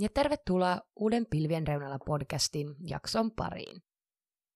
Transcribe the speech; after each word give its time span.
Ja 0.00 0.08
tervetuloa 0.14 0.80
Uuden 0.96 1.26
pilvien 1.26 1.66
reunalla 1.66 1.98
podcastin 2.06 2.74
jakson 2.88 3.30
pariin. 3.30 3.82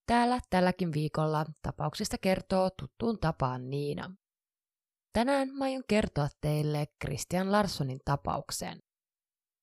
Täällä 0.07 0.41
tälläkin 0.51 0.93
viikolla 0.93 1.47
tapauksista 1.63 2.19
kertoo 2.19 2.71
tuttuun 2.81 3.19
tapaan 3.19 3.71
Niina. 3.71 4.15
Tänään 5.13 5.49
mä 5.49 5.65
aion 5.65 5.83
kertoa 5.89 6.29
teille 6.41 6.87
Christian 7.05 7.53
Larssonin 7.53 8.01
tapauksen. 8.05 8.81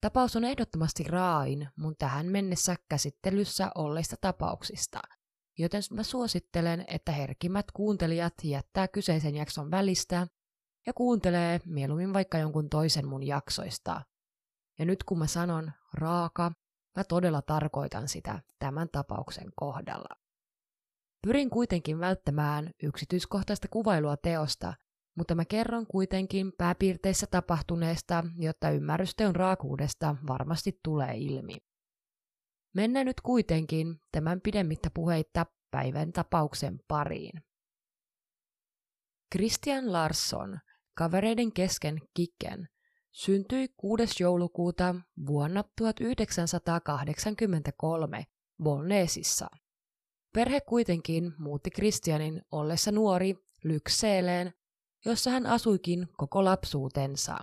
Tapaus 0.02 0.36
on 0.36 0.44
ehdottomasti 0.44 1.04
raain 1.04 1.70
mun 1.76 1.96
tähän 1.98 2.26
mennessä 2.26 2.76
käsittelyssä 2.90 3.72
olleista 3.76 4.16
tapauksista, 4.22 5.00
joten 5.58 5.82
mä 5.92 6.04
suosittelen, 6.04 6.86
että 6.88 7.12
herkimmät 7.12 7.66
kuuntelijat 7.74 8.34
jättää 8.44 8.88
kyseisen 8.88 9.36
jakson 9.36 9.72
välistä 9.72 10.28
ja 10.86 10.94
kuuntelee 10.94 11.60
mieluummin 11.66 12.14
vaikka 12.14 12.38
jonkun 12.38 12.70
toisen 12.70 13.08
mun 13.08 13.24
jaksoista. 13.24 14.02
Ja 14.82 14.86
nyt 14.86 15.04
kun 15.04 15.20
mä 15.20 15.28
sanon 15.28 15.72
raaka, 15.94 16.52
mä 16.98 17.04
todella 17.04 17.42
tarkoitan 17.42 18.08
sitä 18.08 18.42
tämän 18.60 18.90
tapauksen 18.92 19.52
kohdalla. 19.56 20.16
Pyrin 21.22 21.50
kuitenkin 21.50 22.00
välttämään 22.00 22.72
yksityiskohtaista 22.84 23.68
kuvailua 23.68 24.18
teosta, 24.18 24.74
mutta 25.18 25.36
mä 25.36 25.46
kerron 25.46 25.88
kuitenkin 25.88 26.54
pääpiirteissä 26.58 27.28
tapahtuneesta, 27.28 28.24
jotta 28.38 28.70
ymmärrys 28.70 29.16
teon 29.16 29.36
raakuudesta 29.36 30.16
varmasti 30.28 30.80
tulee 30.84 31.14
ilmi. 31.18 31.58
Mennään 32.76 33.06
nyt 33.06 33.22
kuitenkin 33.22 34.02
tämän 34.12 34.42
pidemmittä 34.42 34.90
puheitta 34.94 35.46
päivän 35.72 36.12
tapauksen 36.12 36.80
pariin. 36.88 37.44
Christian 39.36 39.94
Larsson, 39.94 40.60
kavereiden 40.98 41.54
kesken 41.54 42.02
Kikken, 42.14 42.68
syntyi 43.12 43.68
6. 43.78 44.24
joulukuuta 44.24 44.96
vuonna 45.28 45.64
1983 45.78 48.26
Bolneesissa. 48.64 49.48
Perhe 50.34 50.62
kuitenkin 50.62 51.34
muutti 51.38 51.72
Kristianin 51.72 52.42
ollessa 52.52 52.92
nuori 52.92 53.36
Lykseeleen, 53.64 54.54
jossa 55.06 55.32
hän 55.32 55.46
asuikin 55.46 56.08
koko 56.18 56.46
lapsuutensa. 56.46 57.38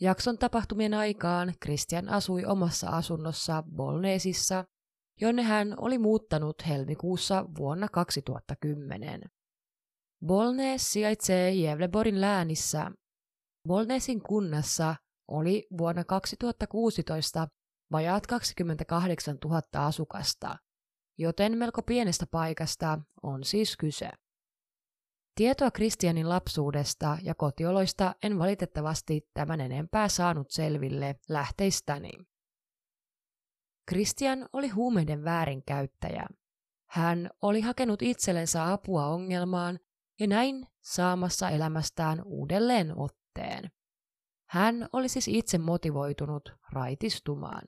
Jakson 0.00 0.38
tapahtumien 0.38 0.94
aikaan 0.94 1.54
Christian 1.62 2.08
asui 2.08 2.44
omassa 2.44 2.88
asunnossa 2.88 3.62
Bolneesissa, 3.76 4.64
jonne 5.20 5.42
hän 5.42 5.74
oli 5.76 5.98
muuttanut 5.98 6.56
helmikuussa 6.68 7.44
vuonna 7.58 7.88
2010. 7.88 9.20
Bolnees 10.26 10.92
sijaitsee 10.92 11.50
Jevleborin 11.50 12.20
läänissä. 12.20 12.90
Bolneesin 13.68 14.22
kunnassa 14.22 14.96
oli 15.28 15.66
vuonna 15.78 16.04
2016 16.04 17.48
vajaat 17.92 18.26
28 18.26 19.38
000 19.44 19.86
asukasta, 19.86 20.56
joten 21.18 21.58
melko 21.58 21.82
pienestä 21.82 22.26
paikasta 22.30 23.00
on 23.22 23.44
siis 23.44 23.76
kyse. 23.76 24.10
Tietoa 25.34 25.70
Kristianin 25.70 26.28
lapsuudesta 26.28 27.18
ja 27.22 27.34
kotioloista 27.34 28.14
en 28.22 28.38
valitettavasti 28.38 29.30
tämän 29.34 29.60
enempää 29.60 30.08
saanut 30.08 30.50
selville 30.50 31.14
lähteistäni. 31.28 32.10
Kristian 33.88 34.48
oli 34.52 34.68
huumeiden 34.68 35.24
väärinkäyttäjä. 35.24 36.26
Hän 36.90 37.30
oli 37.42 37.60
hakenut 37.60 38.02
itsellensä 38.02 38.72
apua 38.72 39.06
ongelmaan 39.06 39.78
ja 40.20 40.26
näin 40.26 40.66
saamassa 40.80 41.50
elämästään 41.50 42.22
uudelleen 42.24 42.96
otteen. 43.32 43.70
Hän 44.48 44.88
oli 44.92 45.08
siis 45.08 45.28
itse 45.28 45.58
motivoitunut 45.58 46.52
raitistumaan. 46.72 47.62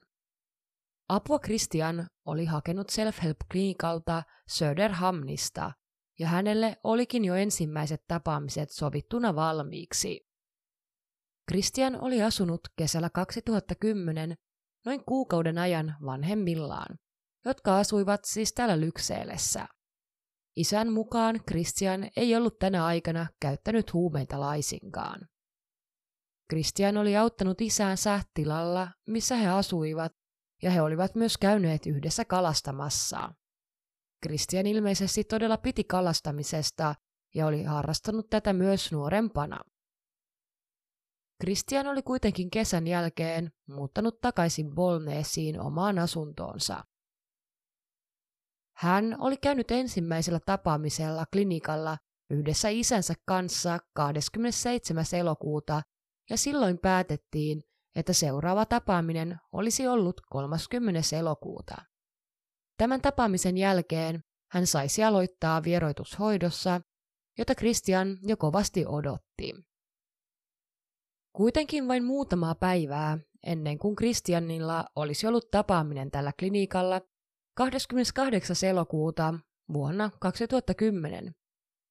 Apua 1.09 1.39
Christian 1.39 2.07
oli 2.25 2.45
hakenut 2.45 2.87
Self-Help-klinikalta 2.89 4.23
Söderhamnista, 4.49 5.71
ja 6.19 6.27
hänelle 6.27 6.77
olikin 6.83 7.25
jo 7.25 7.35
ensimmäiset 7.35 8.03
tapaamiset 8.07 8.69
sovittuna 8.69 9.35
valmiiksi. 9.35 10.27
Christian 11.51 12.01
oli 12.01 12.21
asunut 12.21 12.61
kesällä 12.77 13.09
2010 13.09 14.35
noin 14.85 15.05
kuukauden 15.05 15.57
ajan 15.57 15.95
vanhemmillaan, 16.05 16.99
jotka 17.45 17.77
asuivat 17.77 18.21
siis 18.25 18.53
täällä 18.53 18.79
Lykseelessä. 18.79 19.67
Isän 20.55 20.93
mukaan 20.93 21.39
Christian 21.49 22.09
ei 22.17 22.35
ollut 22.35 22.59
tänä 22.59 22.85
aikana 22.85 23.27
käyttänyt 23.41 23.93
huumeita 23.93 24.39
laisinkaan. 24.39 25.27
Christian 26.49 26.97
oli 26.97 27.17
auttanut 27.17 27.61
isäänsä 27.61 28.21
tilalla, 28.33 28.87
missä 29.07 29.35
he 29.35 29.47
asuivat, 29.47 30.11
ja 30.63 30.71
he 30.71 30.81
olivat 30.81 31.15
myös 31.15 31.37
käyneet 31.37 31.85
yhdessä 31.85 32.25
kalastamassa. 32.25 33.33
Christian 34.25 34.67
ilmeisesti 34.67 35.23
todella 35.23 35.57
piti 35.57 35.83
kalastamisesta 35.83 36.95
ja 37.35 37.45
oli 37.45 37.63
harrastanut 37.63 38.29
tätä 38.29 38.53
myös 38.53 38.91
nuorempana. 38.91 39.59
Christian 41.43 41.87
oli 41.87 42.01
kuitenkin 42.01 42.49
kesän 42.49 42.87
jälkeen 42.87 43.51
muuttanut 43.67 44.21
takaisin 44.21 44.75
Bolneesiin 44.75 45.59
omaan 45.59 45.99
asuntoonsa. 45.99 46.83
Hän 48.77 49.15
oli 49.19 49.37
käynyt 49.37 49.71
ensimmäisellä 49.71 50.39
tapaamisella 50.45 51.25
klinikalla 51.33 51.97
yhdessä 52.29 52.69
isänsä 52.69 53.13
kanssa 53.25 53.79
27. 53.93 55.05
elokuuta 55.13 55.81
ja 56.29 56.37
silloin 56.37 56.77
päätettiin, 56.77 57.61
että 57.95 58.13
seuraava 58.13 58.65
tapaaminen 58.65 59.37
olisi 59.51 59.87
ollut 59.87 60.21
30. 60.29 61.01
elokuuta. 61.17 61.75
Tämän 62.77 63.01
tapaamisen 63.01 63.57
jälkeen 63.57 64.23
hän 64.51 64.67
saisi 64.67 65.03
aloittaa 65.03 65.63
vieroitushoidossa, 65.63 66.81
jota 67.37 67.55
Christian 67.55 68.17
jo 68.21 68.37
kovasti 68.37 68.85
odotti. 68.87 69.53
Kuitenkin 71.35 71.87
vain 71.87 72.03
muutamaa 72.03 72.55
päivää 72.55 73.17
ennen 73.43 73.79
kuin 73.79 73.95
Christianilla 73.95 74.85
olisi 74.95 75.27
ollut 75.27 75.51
tapaaminen 75.51 76.11
tällä 76.11 76.31
klinikalla 76.39 77.01
28. 77.55 78.55
elokuuta 78.69 79.33
vuonna 79.73 80.09
2010 80.19 81.33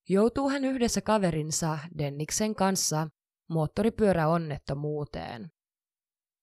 joutuu 0.08 0.48
hän 0.50 0.64
yhdessä 0.64 1.00
kaverinsa 1.00 1.78
Denniksen 1.98 2.54
kanssa 2.54 3.08
moottoripyöräonnettomuuteen. 3.48 5.50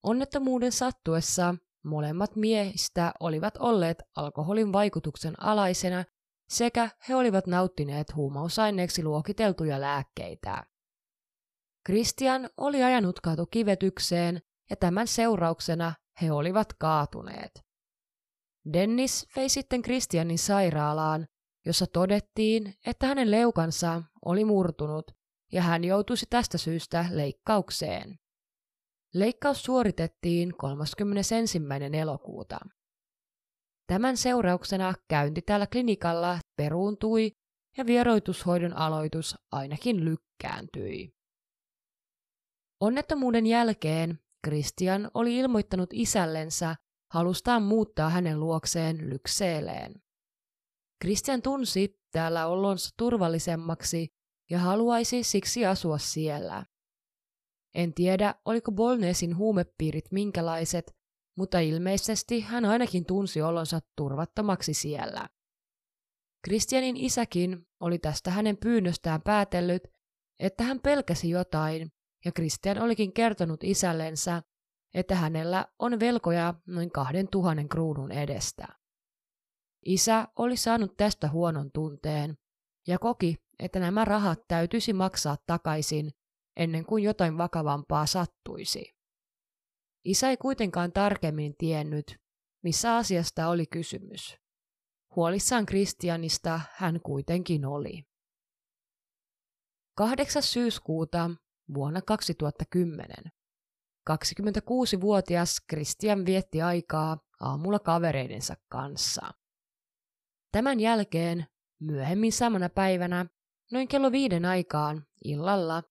Onnettomuuden 0.04 0.72
sattuessa 0.72 1.56
molemmat 1.86 2.36
miehistä 2.36 3.12
olivat 3.20 3.58
olleet 3.58 4.04
alkoholin 4.16 4.74
vaikutuksen 4.74 5.44
alaisena 5.44 6.04
sekä 6.50 6.90
he 7.10 7.16
olivat 7.16 7.48
nauttineet 7.48 8.16
huumausaineeksi 8.16 9.04
luokiteltuja 9.04 9.82
lääkkeitä. 9.82 10.64
Christian 11.86 12.50
oli 12.58 12.84
ajanut 12.84 13.20
katukivetykseen 13.20 14.42
ja 14.70 14.76
tämän 14.76 15.08
seurauksena 15.08 15.94
he 16.22 16.32
olivat 16.32 16.74
kaatuneet. 16.74 17.52
Dennis 18.74 19.28
vei 19.36 19.50
sitten 19.50 19.82
Christianin 19.82 20.40
sairaalaan, 20.40 21.28
jossa 21.66 21.88
todettiin, 21.88 22.74
että 22.86 23.08
hänen 23.08 23.32
leukansa 23.32 24.04
oli 24.26 24.46
murtunut 24.46 25.12
ja 25.52 25.62
hän 25.62 25.84
joutuisi 25.84 26.26
tästä 26.30 26.58
syystä 26.58 27.06
leikkaukseen. 27.12 28.20
Leikkaus 29.14 29.64
suoritettiin 29.64 30.54
31. 30.58 31.62
elokuuta. 32.02 32.60
Tämän 33.88 34.18
seurauksena 34.18 34.94
käynti 35.08 35.42
täällä 35.42 35.68
klinikalla 35.68 36.40
peruuntui 36.56 37.32
ja 37.78 37.86
vieroitushoidon 37.86 38.78
aloitus 38.78 39.36
ainakin 39.52 40.06
lykkääntyi. 40.06 41.14
Onnettomuuden 42.80 43.46
jälkeen 43.46 44.20
Christian 44.48 45.12
oli 45.14 45.38
ilmoittanut 45.38 45.90
isällensä 45.94 46.76
halustaan 47.12 47.64
muuttaa 47.64 48.10
hänen 48.10 48.40
luokseen 48.40 49.10
Lykseeleen. 49.10 50.02
Christian 51.04 51.42
tunsi 51.42 52.00
täällä 52.12 52.48
ollonsa 52.48 52.90
turvallisemmaksi 52.98 54.14
ja 54.52 54.60
haluaisi 54.60 55.24
siksi 55.24 55.66
asua 55.66 55.98
siellä. 55.98 56.66
En 57.76 57.94
tiedä, 57.94 58.36
oliko 58.46 58.72
Bolnesin 58.72 59.38
huumepiirit 59.38 60.12
minkälaiset, 60.12 60.96
mutta 61.38 61.60
ilmeisesti 61.60 62.42
hän 62.42 62.66
ainakin 62.66 63.06
tunsi 63.06 63.42
olonsa 63.42 63.80
turvattomaksi 63.98 64.74
siellä. 64.74 65.30
Christianin 66.48 66.98
isäkin 66.98 67.68
oli 67.80 68.00
tästä 68.00 68.32
hänen 68.32 68.58
pyynnöstään 68.58 69.22
päätellyt, 69.22 69.84
että 70.40 70.64
hän 70.64 70.80
pelkäsi 70.80 71.30
jotain, 71.30 71.92
ja 72.26 72.32
Christian 72.32 72.80
olikin 72.80 73.14
kertonut 73.14 73.64
isällensä, 73.64 74.44
että 74.94 75.16
hänellä 75.16 75.66
on 75.80 76.00
velkoja 76.00 76.54
noin 76.68 76.92
kahden 76.92 77.28
tuhannen 77.28 77.70
kruunun 77.70 78.12
edestä. 78.12 78.68
Isä 79.86 80.28
oli 80.36 80.58
saanut 80.58 80.98
tästä 80.98 81.30
huonon 81.30 81.72
tunteen 81.72 82.38
ja 82.88 83.00
koki, 83.00 83.38
että 83.62 83.80
nämä 83.80 84.06
rahat 84.06 84.40
täytyisi 84.48 84.94
maksaa 84.94 85.38
takaisin 85.48 86.12
ennen 86.58 86.86
kuin 86.86 87.04
jotain 87.04 87.38
vakavampaa 87.38 88.06
sattuisi. 88.06 88.96
Isä 90.06 90.30
ei 90.30 90.38
kuitenkaan 90.38 90.92
tarkemmin 90.92 91.54
tiennyt, 91.58 92.18
missä 92.64 92.96
asiasta 92.96 93.48
oli 93.48 93.66
kysymys. 93.66 94.38
Huolissaan 95.16 95.66
Kristianista 95.66 96.62
hän 96.74 97.02
kuitenkin 97.02 97.66
oli. 97.66 98.04
8. 99.98 100.44
syyskuuta 100.44 101.32
vuonna 101.74 102.02
2010. 102.02 103.16
26-vuotias 104.10 105.58
Christian 105.70 106.26
vietti 106.26 106.62
aikaa 106.62 107.18
aamulla 107.40 107.80
kavereidensa 107.80 108.56
kanssa. 108.70 109.32
Tämän 110.52 110.80
jälkeen 110.80 111.46
myöhemmin 111.80 112.32
samana 112.32 112.70
päivänä, 112.70 113.26
noin 113.72 113.88
kello 113.88 114.12
viiden 114.12 114.46
aikaan 114.46 115.06
illalla, 115.26 115.84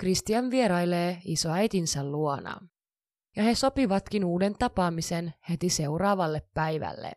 Christian 0.00 0.50
vierailee 0.50 1.20
isoäitinsä 1.24 2.04
luona. 2.04 2.68
Ja 3.36 3.42
he 3.42 3.54
sopivatkin 3.54 4.24
uuden 4.24 4.54
tapaamisen 4.58 5.34
heti 5.50 5.68
seuraavalle 5.68 6.42
päivälle. 6.54 7.12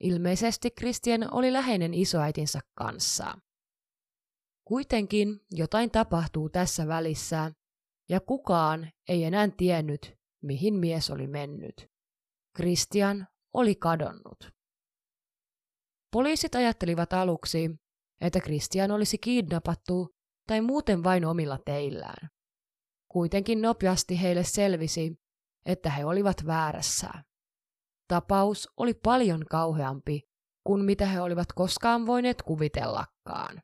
Ilmeisesti 0.00 0.70
Christian 0.70 1.34
oli 1.34 1.52
läheinen 1.52 1.94
isoäitinsä 1.94 2.60
kanssa. 2.74 3.38
Kuitenkin 4.64 5.40
jotain 5.50 5.90
tapahtuu 5.90 6.48
tässä 6.48 6.86
välissä, 6.86 7.52
ja 8.08 8.20
kukaan 8.20 8.92
ei 9.08 9.24
enää 9.24 9.48
tiennyt, 9.56 10.18
mihin 10.42 10.74
mies 10.74 11.10
oli 11.10 11.26
mennyt. 11.26 11.90
Christian 12.56 13.28
oli 13.52 13.74
kadonnut. 13.74 14.52
Poliisit 16.12 16.54
ajattelivat 16.54 17.12
aluksi, 17.12 17.70
että 18.20 18.40
Christian 18.40 18.90
olisi 18.90 19.18
kidnappattu 19.18 20.08
tai 20.46 20.60
muuten 20.60 21.04
vain 21.04 21.24
omilla 21.24 21.58
teillään. 21.64 22.28
Kuitenkin 23.08 23.62
nopeasti 23.62 24.22
heille 24.22 24.44
selvisi, 24.44 25.16
että 25.66 25.90
he 25.90 26.04
olivat 26.04 26.46
väärässä. 26.46 27.10
Tapaus 28.08 28.68
oli 28.76 28.94
paljon 28.94 29.44
kauheampi 29.50 30.22
kuin 30.66 30.84
mitä 30.84 31.06
he 31.06 31.20
olivat 31.20 31.52
koskaan 31.52 32.06
voineet 32.06 32.42
kuvitellakaan. 32.42 33.62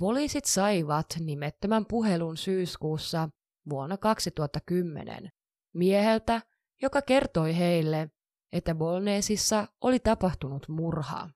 Poliisit 0.00 0.44
saivat 0.44 1.06
nimettömän 1.20 1.86
puhelun 1.86 2.36
syyskuussa 2.36 3.28
vuonna 3.70 3.96
2010 3.96 5.30
mieheltä, 5.74 6.42
joka 6.82 7.02
kertoi 7.02 7.56
heille, 7.56 8.10
että 8.52 8.74
Bolneesissa 8.74 9.66
oli 9.80 9.98
tapahtunut 9.98 10.68
murha. 10.68 11.30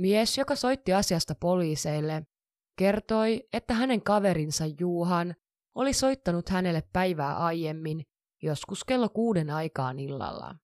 Mies, 0.00 0.38
joka 0.38 0.56
soitti 0.56 0.92
asiasta 0.92 1.34
poliiseille, 1.34 2.22
kertoi, 2.76 3.48
että 3.52 3.74
hänen 3.74 4.02
kaverinsa 4.02 4.64
Juhan 4.80 5.34
oli 5.74 5.92
soittanut 5.92 6.48
hänelle 6.48 6.82
päivää 6.92 7.36
aiemmin, 7.36 8.04
joskus 8.42 8.84
kello 8.84 9.08
kuuden 9.08 9.50
aikaan 9.50 9.98
illalla. 9.98 10.54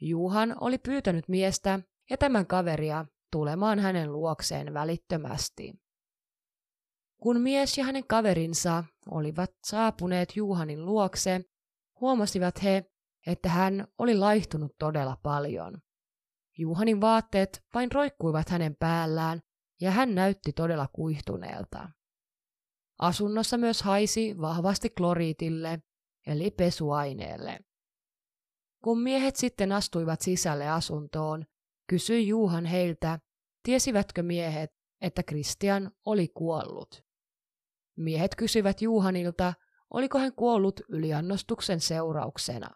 Juhan 0.00 0.56
oli 0.60 0.78
pyytänyt 0.78 1.28
miestä 1.28 1.80
ja 2.10 2.16
tämän 2.18 2.46
kaveria 2.46 3.06
tulemaan 3.32 3.78
hänen 3.78 4.12
luokseen 4.12 4.74
välittömästi. 4.74 5.72
Kun 7.22 7.40
mies 7.40 7.78
ja 7.78 7.84
hänen 7.84 8.06
kaverinsa 8.06 8.84
olivat 9.10 9.50
saapuneet 9.64 10.36
Juhanin 10.36 10.86
luokse, 10.86 11.40
huomasivat 12.00 12.62
he, 12.62 12.84
että 13.26 13.48
hän 13.48 13.86
oli 13.98 14.14
laihtunut 14.14 14.72
todella 14.78 15.16
paljon. 15.22 15.85
Juhanin 16.58 17.00
vaatteet 17.00 17.64
vain 17.74 17.92
roikkuivat 17.92 18.48
hänen 18.48 18.76
päällään 18.76 19.40
ja 19.80 19.90
hän 19.90 20.14
näytti 20.14 20.52
todella 20.52 20.88
kuihtuneelta. 20.92 21.88
Asunnossa 22.98 23.58
myös 23.58 23.82
haisi 23.82 24.38
vahvasti 24.40 24.90
kloriitille, 24.90 25.82
eli 26.26 26.50
pesuaineelle. 26.50 27.58
Kun 28.84 29.00
miehet 29.00 29.36
sitten 29.36 29.72
astuivat 29.72 30.20
sisälle 30.20 30.68
asuntoon, 30.68 31.44
kysyi 31.86 32.28
Juhan 32.28 32.64
heiltä, 32.64 33.18
tiesivätkö 33.62 34.22
miehet, 34.22 34.70
että 35.00 35.22
Kristian 35.22 35.90
oli 36.04 36.28
kuollut. 36.28 37.04
Miehet 37.96 38.34
kysyivät 38.34 38.82
Juhanilta, 38.82 39.54
oliko 39.90 40.18
hän 40.18 40.32
kuollut 40.32 40.80
yliannostuksen 40.88 41.80
seurauksena. 41.80 42.70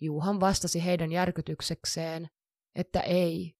Juhan 0.00 0.40
vastasi 0.40 0.84
heidän 0.84 1.12
järkytyksekseen, 1.12 2.28
että 2.74 3.00
ei. 3.00 3.54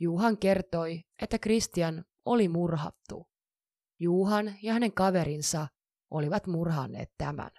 Juhan 0.00 0.38
kertoi, 0.38 1.00
että 1.22 1.38
Kristian 1.38 2.04
oli 2.24 2.48
murhattu. 2.48 3.28
Juhan 4.00 4.54
ja 4.62 4.72
hänen 4.72 4.92
kaverinsa 4.92 5.68
olivat 6.10 6.46
murhanneet 6.46 7.10
tämän. 7.18 7.50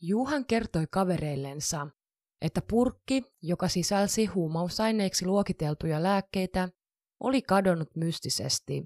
Juhan 0.00 0.46
kertoi 0.46 0.86
kavereillensa, 0.86 1.88
että 2.40 2.62
purkki, 2.70 3.22
joka 3.42 3.68
sisälsi 3.68 4.26
huumausaineiksi 4.26 5.26
luokiteltuja 5.26 6.02
lääkkeitä, 6.02 6.68
oli 7.20 7.42
kadonnut 7.42 7.96
mystisesti, 7.96 8.84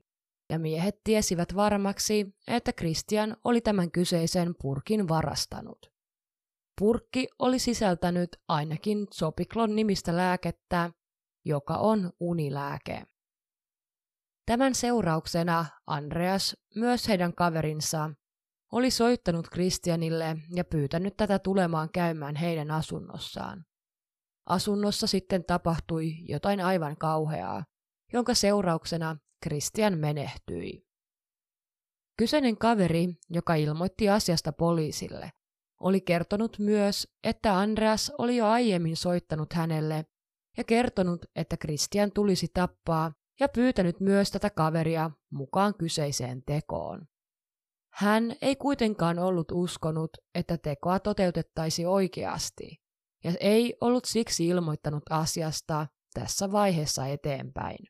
ja 0.50 0.58
miehet 0.58 0.94
tiesivät 1.04 1.54
varmaksi, 1.54 2.34
että 2.46 2.72
Christian 2.72 3.36
oli 3.44 3.60
tämän 3.60 3.90
kyseisen 3.90 4.54
purkin 4.60 5.08
varastanut. 5.08 5.95
Purkki 6.78 7.28
oli 7.38 7.58
sisältänyt 7.58 8.36
ainakin 8.48 9.06
Sopiklon 9.12 9.76
nimistä 9.76 10.16
lääkettä, 10.16 10.90
joka 11.44 11.74
on 11.74 12.12
unilääke. 12.20 13.06
Tämän 14.46 14.74
seurauksena 14.74 15.66
Andreas, 15.86 16.56
myös 16.74 17.08
heidän 17.08 17.34
kaverinsa, 17.34 18.10
oli 18.72 18.90
soittanut 18.90 19.48
Kristianille 19.48 20.36
ja 20.54 20.64
pyytänyt 20.64 21.16
tätä 21.16 21.38
tulemaan 21.38 21.88
käymään 21.92 22.36
heidän 22.36 22.70
asunnossaan. 22.70 23.64
Asunnossa 24.46 25.06
sitten 25.06 25.44
tapahtui 25.44 26.12
jotain 26.28 26.60
aivan 26.60 26.96
kauheaa, 26.96 27.64
jonka 28.12 28.34
seurauksena 28.34 29.16
Kristian 29.42 29.98
menehtyi. 29.98 30.86
Kyseinen 32.18 32.58
kaveri, 32.58 33.08
joka 33.30 33.54
ilmoitti 33.54 34.08
asiasta 34.08 34.52
poliisille, 34.52 35.30
oli 35.80 36.00
kertonut 36.00 36.58
myös, 36.58 37.08
että 37.24 37.58
Andreas 37.58 38.12
oli 38.18 38.36
jo 38.36 38.46
aiemmin 38.46 38.96
soittanut 38.96 39.52
hänelle 39.52 40.06
ja 40.56 40.64
kertonut, 40.64 41.26
että 41.36 41.56
Kristian 41.56 42.12
tulisi 42.12 42.46
tappaa 42.54 43.12
ja 43.40 43.48
pyytänyt 43.48 44.00
myös 44.00 44.30
tätä 44.30 44.50
kaveria 44.50 45.10
mukaan 45.30 45.74
kyseiseen 45.74 46.42
tekoon. 46.46 47.06
Hän 47.92 48.36
ei 48.42 48.56
kuitenkaan 48.56 49.18
ollut 49.18 49.52
uskonut, 49.52 50.10
että 50.34 50.58
tekoa 50.58 51.00
toteutettaisi 51.00 51.86
oikeasti, 51.86 52.76
ja 53.24 53.32
ei 53.40 53.76
ollut 53.80 54.04
siksi 54.04 54.46
ilmoittanut 54.46 55.02
asiasta 55.10 55.86
tässä 56.14 56.52
vaiheessa 56.52 57.06
eteenpäin. 57.06 57.86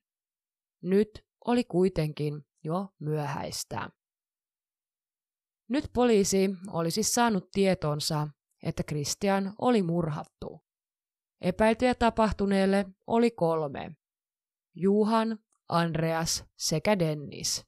Nyt 0.82 1.24
oli 1.44 1.64
kuitenkin 1.64 2.46
jo 2.64 2.88
myöhäistä. 3.00 3.90
Nyt 5.68 5.90
poliisi 5.92 6.50
olisi 6.72 7.02
saanut 7.02 7.50
tietonsa, 7.50 8.28
että 8.62 8.82
Christian 8.82 9.54
oli 9.58 9.82
murhattu. 9.82 10.60
Epäiltyjä 11.40 11.94
tapahtuneelle 11.94 12.86
oli 13.06 13.30
kolme. 13.30 13.96
Juhan, 14.74 15.38
Andreas 15.68 16.44
sekä 16.56 16.98
Dennis. 16.98 17.66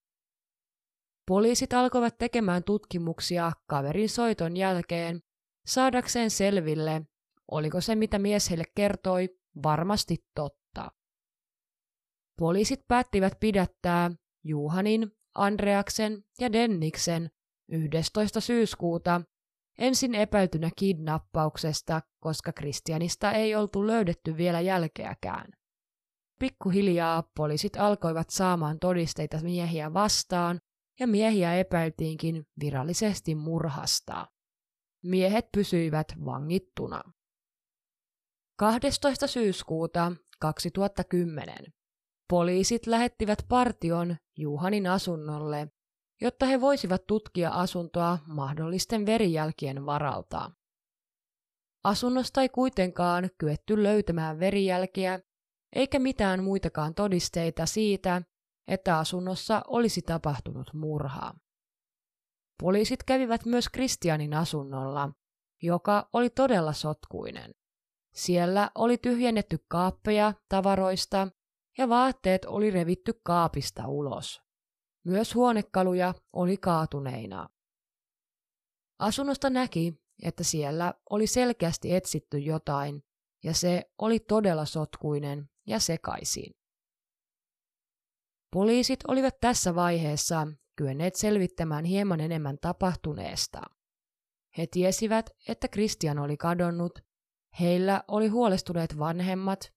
Poliisit 1.26 1.73
alkoivat 1.73 2.19
tekemään 2.19 2.64
tutkimuksia 2.64 3.52
kaverin 3.67 4.09
soiton 4.09 4.57
jälkeen 4.57 5.21
saadakseen 5.67 6.31
selville, 6.31 7.02
oliko 7.50 7.81
se 7.81 7.95
mitä 7.95 8.19
mies 8.19 8.50
heille 8.50 8.64
kertoi 8.75 9.28
varmasti 9.62 10.17
totta. 10.35 10.93
Poliisit 12.38 12.88
päättivät 12.88 13.33
pidättää 13.40 14.11
Juhanin, 14.45 15.12
Andreaksen 15.35 16.25
ja 16.40 16.52
Denniksen 16.52 17.31
11. 17.68 18.40
syyskuuta 18.40 19.20
ensin 19.78 20.14
epäiltynä 20.14 20.70
kidnappauksesta, 20.76 22.00
koska 22.20 22.52
Kristianista 22.52 23.32
ei 23.32 23.54
oltu 23.54 23.87
löydetty 23.87 24.37
vielä 24.37 24.60
jälkeäkään. 24.60 25.52
Pikkuhiljaa 26.40 27.22
poliisit 27.37 27.76
alkoivat 27.76 28.30
saamaan 28.30 28.78
todisteita 28.78 29.38
miehiä 29.42 29.94
vastaan 29.94 30.60
ja 31.00 31.06
miehiä 31.06 31.54
epäiltiinkin 31.54 32.46
virallisesti 32.60 33.34
murhasta. 33.34 34.26
Miehet 35.04 35.46
pysyivät 35.52 36.06
vangittuna. 36.25 37.02
12. 38.58 39.26
syyskuuta 39.26 40.12
2010 40.40 41.56
poliisit 42.30 42.87
lähettivät 42.87 43.38
partion 43.48 44.16
Juhanin 44.38 44.87
asunnolle, 44.87 45.68
jotta 46.20 46.46
he 46.46 46.60
voisivat 46.60 47.06
tutkia 47.06 47.50
asuntoa 47.50 48.18
mahdollisten 48.26 49.06
verijälkien 49.06 49.87
varalta. 49.87 50.50
Asunnosta 51.84 52.42
ei 52.42 52.48
kuitenkaan 52.48 53.30
kyetty 53.38 53.82
löytämään 53.82 54.40
verijälkiä 54.40 55.20
eikä 55.72 55.98
mitään 55.98 56.44
muitakaan 56.44 56.94
todisteita 56.94 57.66
siitä, 57.66 58.22
että 58.68 58.98
asunnossa 58.98 59.62
olisi 59.66 60.02
tapahtunut 60.02 60.75
murhaa. 60.75 61.34
Poliisit 62.60 63.02
kävivät 63.02 63.44
myös 63.44 63.68
Kristianin 63.68 64.34
asunnolla, 64.34 65.12
joka 65.62 66.08
oli 66.12 66.30
todella 66.30 66.72
sotkuinen. 66.72 67.54
Siellä 68.14 68.70
oli 68.75 68.98
tyhjennetty 68.98 69.58
kaappeja 69.68 70.34
tavaroista 70.48 71.28
ja 71.78 71.88
vaatteet 71.88 72.44
oli 72.44 72.70
revitty 72.70 73.20
kaapista 73.22 73.87
ulos. 73.87 74.48
Myös 75.05 75.35
huonekaluja 75.35 76.14
oli 76.33 76.57
kaatuneina. 76.57 77.49
Asunnosta 78.99 79.50
näki, 79.50 79.95
että 80.23 80.45
siellä 80.45 80.95
oli 81.11 81.26
selkeästi 81.26 81.95
etsitty 81.95 82.38
jotain, 82.38 83.02
ja 83.45 83.55
se 83.55 83.90
oli 83.99 84.21
todella 84.21 84.64
sotkuinen 84.64 85.50
ja 85.67 85.78
sekaisin. 85.78 86.55
Poliisit 88.52 89.00
olivat 89.09 89.40
tässä 89.40 89.75
vaiheessa 89.75 90.47
kyenneet 90.76 91.14
selvittämään 91.14 91.85
hieman 91.85 92.21
enemmän 92.21 92.59
tapahtuneesta. 92.61 93.62
He 94.59 94.67
tiesivät, 94.67 95.31
että 95.49 95.69
Christian 95.69 96.19
oli 96.19 96.37
kadonnut, 96.37 96.99
heillä 97.61 98.02
oli 98.09 98.28
huolestuneet 98.28 98.99
vanhemmat, 98.99 99.73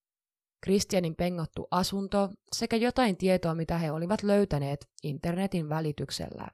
Christianin 0.65 1.15
pengottu 1.15 1.67
asunto 1.71 2.29
sekä 2.55 2.75
jotain 2.75 3.17
tietoa, 3.17 3.55
mitä 3.55 3.77
he 3.77 3.91
olivat 3.91 4.23
löytäneet 4.23 4.89
internetin 5.03 5.69
välityksellä. 5.69 6.47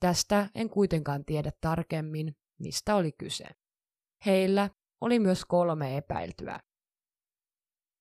Tästä 0.00 0.50
en 0.54 0.70
kuitenkaan 0.70 1.24
tiedä 1.24 1.52
tarkemmin, 1.60 2.36
mistä 2.58 2.96
oli 2.96 3.12
kyse. 3.12 3.44
Heillä 4.26 4.70
oli 5.00 5.18
myös 5.18 5.44
kolme 5.44 5.96
epäiltyä. 5.96 6.60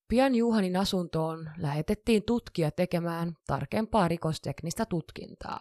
Pian 0.07 0.35
Juhanin 0.35 0.77
asuntoon 0.77 1.49
lähetettiin 1.57 2.23
tutkija 2.23 2.71
tekemään 2.71 3.33
tarkempaa 3.47 4.07
rikosteknistä 4.07 4.85
tutkintaa. 4.85 5.59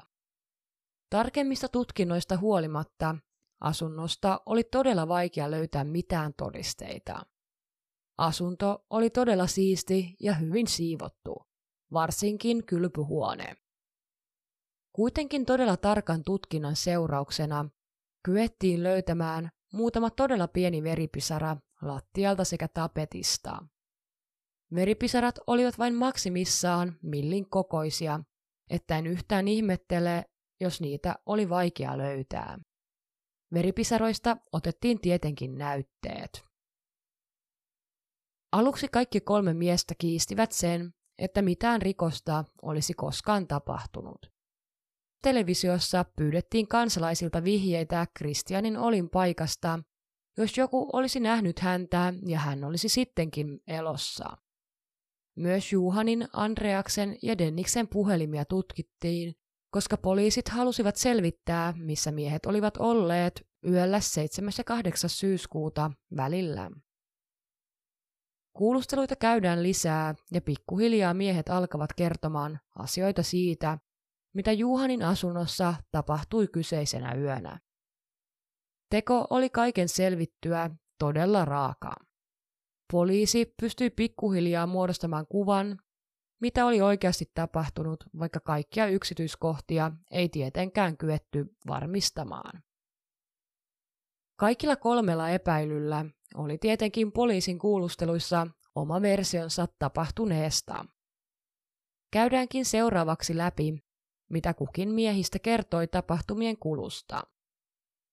Tarkemmista 1.10 1.68
tutkinnoista 1.68 2.36
huolimatta 2.36 3.16
asunnosta 3.60 4.40
oli 4.46 4.64
todella 4.64 5.08
vaikea 5.08 5.50
löytää 5.50 5.84
mitään 5.84 6.34
todisteita. 6.36 7.26
Asunto 8.18 8.86
oli 8.90 9.10
todella 9.10 9.46
siisti 9.46 10.16
ja 10.20 10.34
hyvin 10.34 10.66
siivottu, 10.66 11.46
varsinkin 11.92 12.66
kylpyhuone. 12.66 13.54
Kuitenkin 14.92 15.46
todella 15.46 15.76
tarkan 15.76 16.22
tutkinnan 16.24 16.76
seurauksena 16.76 17.68
kyettiin 18.24 18.82
löytämään 18.82 19.50
muutama 19.72 20.10
todella 20.10 20.48
pieni 20.48 20.82
veripisara 20.82 21.56
lattialta 21.82 22.44
sekä 22.44 22.68
tapetista. 22.68 23.66
Veripisarat 24.74 25.38
olivat 25.46 25.78
vain 25.78 25.94
maksimissaan 25.94 26.98
millin 27.02 27.50
kokoisia, 27.50 28.20
että 28.70 28.98
en 28.98 29.06
yhtään 29.06 29.48
ihmettele, 29.48 30.24
jos 30.60 30.80
niitä 30.80 31.14
oli 31.26 31.48
vaikea 31.48 31.98
löytää. 31.98 32.58
Veripisaroista 33.54 34.36
otettiin 34.52 35.00
tietenkin 35.00 35.58
näytteet. 35.58 36.53
Aluksi 38.54 38.88
kaikki 38.88 39.20
kolme 39.20 39.54
miestä 39.54 39.94
kiistivät 39.98 40.52
sen, 40.52 40.94
että 41.18 41.42
mitään 41.42 41.82
rikosta 41.82 42.44
olisi 42.62 42.94
koskaan 42.94 43.46
tapahtunut. 43.46 44.32
Televisiossa 45.22 46.04
pyydettiin 46.16 46.68
kansalaisilta 46.68 47.44
vihjeitä 47.44 48.06
Kristianin 48.14 48.76
olin 48.76 49.10
paikasta, 49.10 49.78
jos 50.38 50.58
joku 50.58 50.90
olisi 50.92 51.20
nähnyt 51.20 51.58
häntä 51.58 52.14
ja 52.26 52.38
hän 52.38 52.64
olisi 52.64 52.88
sittenkin 52.88 53.60
elossa. 53.66 54.36
Myös 55.36 55.72
Juhanin, 55.72 56.28
Andreaksen 56.32 57.16
ja 57.22 57.38
Denniksen 57.38 57.88
puhelimia 57.88 58.44
tutkittiin, 58.44 59.34
koska 59.70 59.96
poliisit 59.96 60.48
halusivat 60.48 60.96
selvittää, 60.96 61.74
missä 61.76 62.12
miehet 62.12 62.46
olivat 62.46 62.76
olleet 62.76 63.46
yöllä 63.66 64.00
7. 64.00 64.52
ja 64.58 64.64
8. 64.64 65.10
syyskuuta 65.10 65.90
välillä. 66.16 66.70
Kuulusteluita 68.56 69.16
käydään 69.16 69.62
lisää 69.62 70.14
ja 70.32 70.40
pikkuhiljaa 70.40 71.14
miehet 71.14 71.48
alkavat 71.48 71.90
kertomaan 71.96 72.60
asioita 72.78 73.22
siitä, 73.22 73.78
mitä 74.34 74.52
Juhanin 74.52 75.02
asunnossa 75.02 75.74
tapahtui 75.90 76.48
kyseisenä 76.48 77.14
yönä. 77.14 77.60
Teko 78.90 79.26
oli 79.30 79.50
kaiken 79.50 79.88
selvittyä 79.88 80.70
todella 80.98 81.44
raaka. 81.44 81.94
Poliisi 82.92 83.54
pystyi 83.60 83.90
pikkuhiljaa 83.90 84.66
muodostamaan 84.66 85.26
kuvan, 85.28 85.78
mitä 86.40 86.66
oli 86.66 86.80
oikeasti 86.80 87.30
tapahtunut, 87.34 88.04
vaikka 88.18 88.40
kaikkia 88.40 88.86
yksityiskohtia 88.86 89.92
ei 90.10 90.28
tietenkään 90.28 90.96
kyetty 90.96 91.46
varmistamaan. 91.66 92.62
Kaikilla 94.36 94.76
kolmella 94.76 95.30
epäilyllä 95.30 96.06
oli 96.34 96.58
tietenkin 96.58 97.12
poliisin 97.12 97.58
kuulusteluissa 97.58 98.46
oma 98.74 99.02
versionsa 99.02 99.66
tapahtuneesta. 99.78 100.84
Käydäänkin 102.12 102.64
seuraavaksi 102.64 103.36
läpi, 103.36 103.84
mitä 104.30 104.54
kukin 104.54 104.88
miehistä 104.90 105.38
kertoi 105.38 105.86
tapahtumien 105.86 106.58
kulusta. 106.58 107.22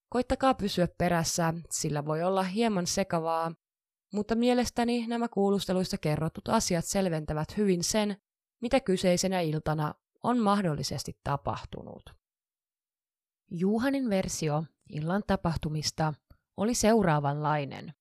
Koittakaa 0.09 0.53
pysyä 0.53 0.87
perässä, 0.97 1.53
sillä 1.69 2.05
voi 2.05 2.23
olla 2.23 2.43
hieman 2.43 2.87
sekavaa, 2.87 3.53
mutta 4.13 4.35
mielestäni 4.35 5.07
nämä 5.07 5.27
kuulusteluissa 5.27 5.97
kerrotut 5.97 6.49
asiat 6.49 6.85
selventävät 6.85 7.57
hyvin 7.57 7.83
sen, 7.83 8.17
mitä 8.61 8.79
kyseisenä 8.79 9.39
iltana 9.41 9.93
on 10.23 10.39
mahdollisesti 10.39 11.19
tapahtunut. 11.23 12.03
Juhanin 13.51 14.09
versio 14.09 14.63
illan 14.89 15.23
tapahtumista 15.27 16.13
oli 16.57 16.73
seuraavanlainen. 16.73 17.93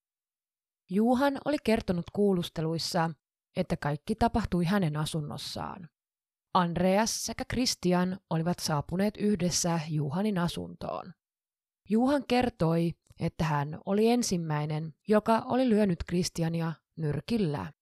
Juhan 0.91 1.39
oli 1.45 1.57
kertonut 1.65 2.05
kuulusteluissa, 2.13 3.11
että 3.57 3.77
kaikki 3.77 4.15
tapahtui 4.15 4.65
hänen 4.65 4.97
asunnossaan. 4.97 5.89
Andreas 6.55 7.25
sekä 7.25 7.45
Christian 7.53 8.21
olivat 8.31 8.59
saapuneet 8.59 9.17
yhdessä 9.17 9.81
Juhanin 9.89 10.39
asuntoon. 10.39 11.13
Juhan 11.89 12.25
kertoi, 12.29 12.93
että 13.21 13.45
hän 13.45 13.79
oli 13.87 14.11
ensimmäinen, 14.11 14.95
joka 15.09 15.39
oli 15.39 15.69
lyönyt 15.69 15.99
Christiania 16.09 16.73
nyrkillä. 16.97 17.73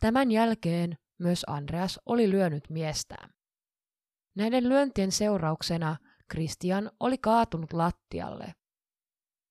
Tämän 0.00 0.30
jälkeen 0.30 0.98
myös 1.18 1.44
Andreas 1.46 2.00
oli 2.06 2.30
lyönyt 2.30 2.64
miestään. 2.70 3.30
Näiden 4.36 4.68
lyöntien 4.68 5.12
seurauksena 5.12 5.96
Christian 6.30 6.90
oli 7.00 7.18
kaatunut 7.18 7.72
lattialle. 7.72 8.54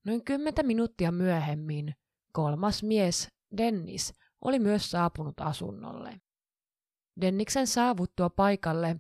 Noin 0.06 0.24
kymmentä 0.26 0.64
minuuttia 0.64 1.12
myöhemmin 1.12 1.96
kolmas 2.32 2.84
mies, 2.84 3.28
Dennis, 3.58 4.14
oli 4.42 4.60
myös 4.60 4.92
saapunut 4.92 5.40
asunnolle. 5.40 6.22
Denniksen 7.22 7.68
saavuttua 7.68 8.30
paikalle 8.30 8.96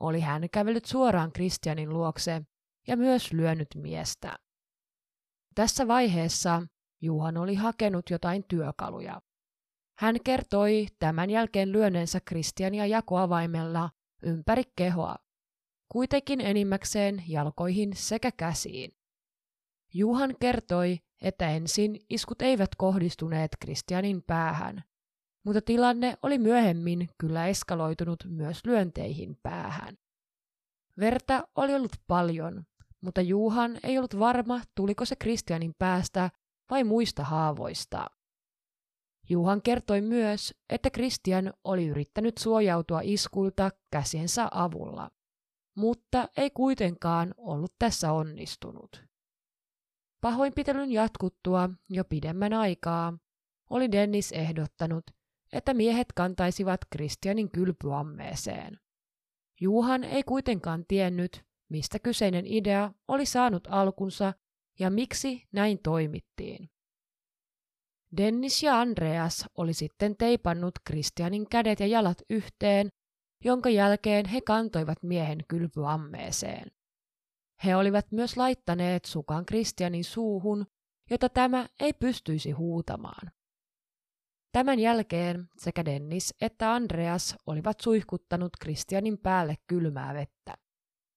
oli 0.00 0.20
hän 0.20 0.50
kävellyt 0.52 0.84
suoraan 0.84 1.32
Kristianin 1.32 1.92
luokse 1.92 2.42
ja 2.86 2.96
myös 2.96 3.32
lyönyt 3.32 3.68
miestä. 3.74 4.38
Tässä 5.54 5.88
vaiheessa 5.88 6.62
Juhan 7.02 7.36
oli 7.36 7.54
hakenut 7.54 8.10
jotain 8.10 8.44
työkaluja. 8.48 9.20
Hän 9.98 10.16
kertoi 10.24 10.86
tämän 10.98 11.30
jälkeen 11.30 11.72
lyöneensä 11.72 12.20
Kristiania 12.20 12.86
jakoavaimella 12.86 13.90
ympäri 14.22 14.62
kehoa, 14.76 15.16
kuitenkin 15.88 16.40
enimmäkseen 16.40 17.24
jalkoihin 17.28 17.96
sekä 17.96 18.32
käsiin. 18.32 18.96
Juhan 19.94 20.34
kertoi, 20.40 20.98
että 21.22 21.50
ensin 21.50 22.00
iskut 22.10 22.42
eivät 22.42 22.70
kohdistuneet 22.76 23.50
Kristianin 23.60 24.22
päähän, 24.22 24.84
mutta 25.44 25.62
tilanne 25.62 26.18
oli 26.22 26.38
myöhemmin 26.38 27.08
kyllä 27.18 27.46
eskaloitunut 27.46 28.24
myös 28.28 28.64
lyönteihin 28.64 29.38
päähän. 29.42 29.98
Verta 30.98 31.48
oli 31.54 31.74
ollut 31.74 31.96
paljon, 32.06 32.64
mutta 33.00 33.20
Juhan 33.20 33.78
ei 33.82 33.98
ollut 33.98 34.18
varma, 34.18 34.60
tuliko 34.74 35.04
se 35.04 35.16
Kristianin 35.16 35.74
päästä 35.78 36.30
vai 36.70 36.84
muista 36.84 37.24
haavoista. 37.24 38.06
Juhan 39.28 39.62
kertoi 39.62 40.00
myös, 40.00 40.54
että 40.70 40.90
Kristian 40.90 41.52
oli 41.64 41.86
yrittänyt 41.86 42.38
suojautua 42.38 43.00
iskulta 43.02 43.70
käsiensä 43.90 44.48
avulla, 44.50 45.10
mutta 45.76 46.28
ei 46.36 46.50
kuitenkaan 46.50 47.34
ollut 47.36 47.74
tässä 47.78 48.12
onnistunut. 48.12 49.06
Pahoinpitelyn 50.26 50.92
jatkuttua 50.92 51.70
jo 51.90 52.04
pidemmän 52.04 52.52
aikaa 52.52 53.18
oli 53.70 53.92
Dennis 53.92 54.32
ehdottanut, 54.32 55.04
että 55.52 55.74
miehet 55.74 56.12
kantaisivat 56.12 56.80
Kristianin 56.90 57.50
kylpyammeeseen. 57.50 58.78
Juhan 59.60 60.04
ei 60.04 60.22
kuitenkaan 60.22 60.84
tiennyt, 60.88 61.44
mistä 61.68 61.98
kyseinen 61.98 62.46
idea 62.46 62.92
oli 63.08 63.26
saanut 63.26 63.68
alkunsa 63.70 64.32
ja 64.78 64.90
miksi 64.90 65.42
näin 65.52 65.78
toimittiin. 65.78 66.70
Dennis 68.16 68.62
ja 68.62 68.80
Andreas 68.80 69.46
oli 69.54 69.74
sitten 69.74 70.16
teipannut 70.16 70.74
Kristianin 70.84 71.48
kädet 71.48 71.80
ja 71.80 71.86
jalat 71.86 72.22
yhteen, 72.30 72.88
jonka 73.44 73.70
jälkeen 73.70 74.26
he 74.26 74.40
kantoivat 74.40 75.02
miehen 75.02 75.38
kylpyammeeseen. 75.48 76.75
He 77.64 77.76
olivat 77.76 78.12
myös 78.12 78.36
laittaneet 78.36 79.04
sukan 79.04 79.46
Kristianin 79.46 80.04
suuhun, 80.04 80.66
jota 81.10 81.28
tämä 81.28 81.68
ei 81.80 81.92
pystyisi 81.92 82.50
huutamaan. 82.50 83.30
Tämän 84.52 84.78
jälkeen 84.78 85.48
sekä 85.58 85.84
Dennis 85.84 86.34
että 86.40 86.72
Andreas 86.72 87.36
olivat 87.46 87.80
suihkuttanut 87.80 88.52
Kristianin 88.60 89.18
päälle 89.18 89.54
kylmää 89.66 90.14
vettä, 90.14 90.54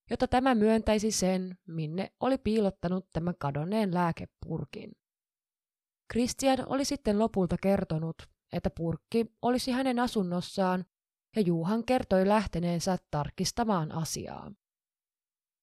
jotta 0.09 0.27
tämä 0.27 0.55
myöntäisi 0.55 1.11
sen, 1.11 1.57
minne 1.67 2.11
oli 2.19 2.37
piilottanut 2.37 3.07
tämän 3.13 3.33
kadonneen 3.39 3.93
lääkepurkin. 3.93 4.91
Christian 6.13 6.57
oli 6.65 6.85
sitten 6.85 7.19
lopulta 7.19 7.55
kertonut, 7.61 8.15
että 8.53 8.69
purkki 8.69 9.25
olisi 9.41 9.71
hänen 9.71 9.99
asunnossaan, 9.99 10.85
ja 11.35 11.41
Juhan 11.41 11.85
kertoi 11.85 12.27
lähteneensä 12.27 12.97
tarkistamaan 13.11 13.91
asiaa. 13.91 14.51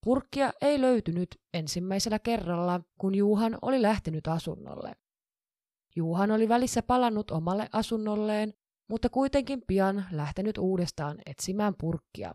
Purkkia 0.07 0.53
ei 0.61 0.81
löytynyt 0.81 1.41
ensimmäisellä 1.55 2.19
kerralla, 2.19 2.81
kun 2.99 3.15
Juhan 3.15 3.59
oli 3.63 3.83
lähtenyt 3.83 4.27
asunnolle. 4.27 4.93
Juhan 5.97 6.31
oli 6.31 6.49
välissä 6.49 6.83
palannut 6.83 7.31
omalle 7.31 7.69
asunnolleen, 7.73 8.55
mutta 8.89 9.09
kuitenkin 9.09 9.63
pian 9.67 10.07
lähtenyt 10.11 10.59
uudestaan 10.59 11.19
etsimään 11.27 11.75
purkkia. 11.81 12.35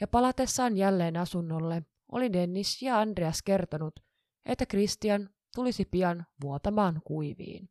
Ja 0.00 0.08
palatessaan 0.08 0.76
jälleen 0.76 1.16
asunnolle 1.16 1.82
oli 2.12 2.32
Dennis 2.32 2.82
ja 2.82 2.98
Andreas 2.98 3.42
kertonut, 3.42 4.00
että 4.46 4.66
Christian 4.66 5.30
tulisi 5.54 5.84
pian 5.84 6.26
vuotamaan 6.42 7.00
kuiviin. 7.04 7.68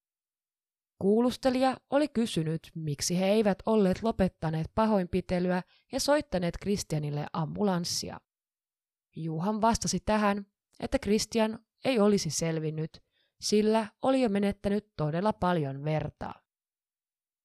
Kuulustelija 1.00 1.78
oli 1.90 2.08
kysynyt, 2.08 2.72
miksi 2.76 3.20
he 3.20 3.26
eivät 3.26 3.58
olleet 3.66 4.04
lopettaneet 4.04 4.68
pahoinpitelyä 4.76 5.64
ja 5.92 6.00
soittaneet 6.00 6.58
Kristianille 6.58 7.26
ambulanssia. 7.34 8.20
Juhan 9.16 9.62
vastasi 9.62 10.00
tähän, 10.00 10.46
että 10.80 11.00
Kristian 11.00 11.60
ei 11.86 12.00
olisi 12.00 12.30
selvinnyt, 12.30 13.04
sillä 13.42 13.88
oli 14.02 14.22
jo 14.22 14.30
menettänyt 14.30 14.88
todella 14.98 15.34
paljon 15.34 15.84
vertaa. 15.84 16.34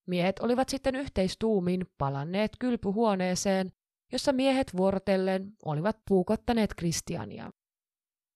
Miehet 0.06 0.38
olivat 0.38 0.68
sitten 0.68 0.96
yhteistuumin 0.96 1.86
palanneet 1.98 2.52
kylpyhuoneeseen, 2.58 3.72
jossa 4.12 4.32
miehet 4.32 4.76
vuorotellen 4.76 5.52
olivat 5.64 5.96
puukottaneet 6.08 6.74
Kristiania. 6.74 7.50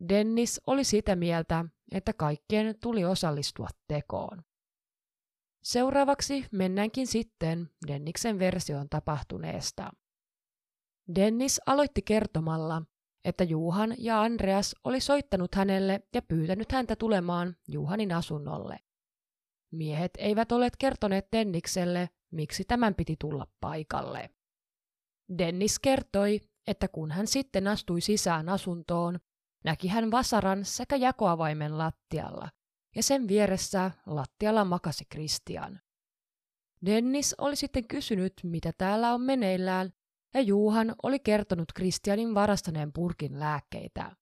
Dennis 0.09 0.61
oli 0.67 0.85
sitä 0.85 1.17
mieltä, 1.17 1.65
että 1.93 2.13
kaikkien 2.13 2.75
tuli 2.83 3.05
osallistua 3.05 3.69
tekoon. 3.89 4.43
Seuraavaksi 5.63 6.47
mennäänkin 6.53 7.07
sitten 7.07 7.71
Denniksen 7.87 8.39
versioon 8.39 8.89
tapahtuneesta. 8.89 9.91
Dennis 11.15 11.61
aloitti 11.67 12.03
kertomalla, 12.03 12.83
että 13.25 13.45
Juhan 13.45 13.95
ja 13.99 14.23
Andreas 14.23 14.75
oli 14.85 15.01
soittanut 15.01 15.55
hänelle 15.55 16.01
ja 16.15 16.23
pyytänyt 16.23 16.73
häntä 16.73 16.97
tulemaan 16.97 17.57
Juhanin 17.69 18.13
asunnolle. 18.13 18.79
Miehet 19.73 20.11
eivät 20.19 20.53
olleet 20.53 20.77
kertoneet 20.77 21.27
Dennikselle, 21.33 22.11
miksi 22.31 22.65
tämän 22.65 22.95
piti 22.95 23.17
tulla 23.21 23.47
paikalle. 23.61 24.31
Dennis 25.39 25.79
kertoi, 25.79 26.41
että 26.67 26.89
kun 26.89 27.11
hän 27.11 27.27
sitten 27.27 27.69
astui 27.69 28.01
sisään 28.01 28.49
asuntoon, 28.49 29.19
näki 29.65 29.89
hän 29.89 30.11
vasaran 30.11 30.65
sekä 30.65 30.97
jakoavaimen 30.97 31.79
lattialla, 31.79 32.49
ja 32.97 33.03
sen 33.03 33.29
vieressä 33.29 33.91
lattialla 34.07 34.65
makasi 34.65 35.05
Kristian. 35.05 35.81
Dennis 36.87 37.35
oli 37.39 37.57
sitten 37.57 37.89
kysynyt, 37.89 38.33
mitä 38.43 38.73
täällä 38.79 39.15
on 39.15 39.21
meneillään, 39.21 39.93
ja 40.35 40.41
Juhan 40.41 40.95
oli 41.03 41.19
kertonut 41.19 41.73
Kristianin 41.75 42.35
varastaneen 42.35 42.93
purkin 42.93 43.41
lääkkeitä. 43.41 44.17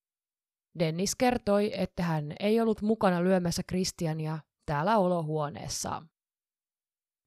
Dennis 0.79 1.17
kertoi, 1.17 1.71
että 1.75 2.03
hän 2.03 2.33
ei 2.41 2.61
ollut 2.61 2.83
mukana 2.83 3.25
lyömässä 3.25 3.63
Kristiania 3.67 4.39
täällä 4.67 4.99
olohuoneessa. 4.99 6.03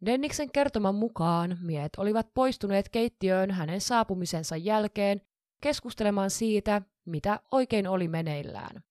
Denniksen 0.06 0.52
kertoman 0.52 0.96
mukaan 0.96 1.58
miehet 1.62 1.92
olivat 1.98 2.34
poistuneet 2.34 2.90
keittiöön 2.90 3.52
hänen 3.52 3.82
saapumisensa 3.82 4.58
jälkeen 4.58 5.22
keskustelemaan 5.62 6.30
siitä, 6.30 6.82
mitä 7.06 7.40
oikein 7.52 7.88
oli 7.88 8.08
meneillään. 8.08 8.84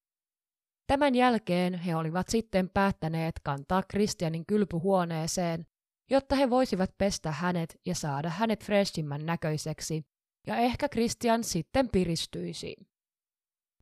Tämän 0.87 1.15
jälkeen 1.15 1.75
he 1.75 1.97
olivat 1.97 2.29
sitten 2.29 2.71
päättäneet 2.71 3.35
kantaa 3.43 3.83
Kristianin 3.83 4.47
kylpyhuoneeseen, 4.47 5.67
jotta 6.13 6.37
he 6.37 6.51
voisivat 6.51 6.91
pestä 6.99 7.31
hänet 7.31 7.81
ja 7.87 7.95
saada 7.95 8.31
hänet 8.31 8.65
freshimmän 8.65 9.27
näköiseksi, 9.27 10.03
ja 10.47 10.57
ehkä 10.57 10.89
Kristian 10.89 11.45
sitten 11.45 11.89
piristyisi. 11.89 12.77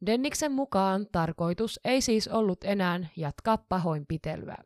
Denniksen 0.07 0.53
mukaan 0.53 1.07
tarkoitus 1.13 1.81
ei 1.85 2.01
siis 2.01 2.29
ollut 2.29 2.65
enää 2.65 3.01
jatkaa 3.17 3.59
pahoinpitelyä. 3.69 4.57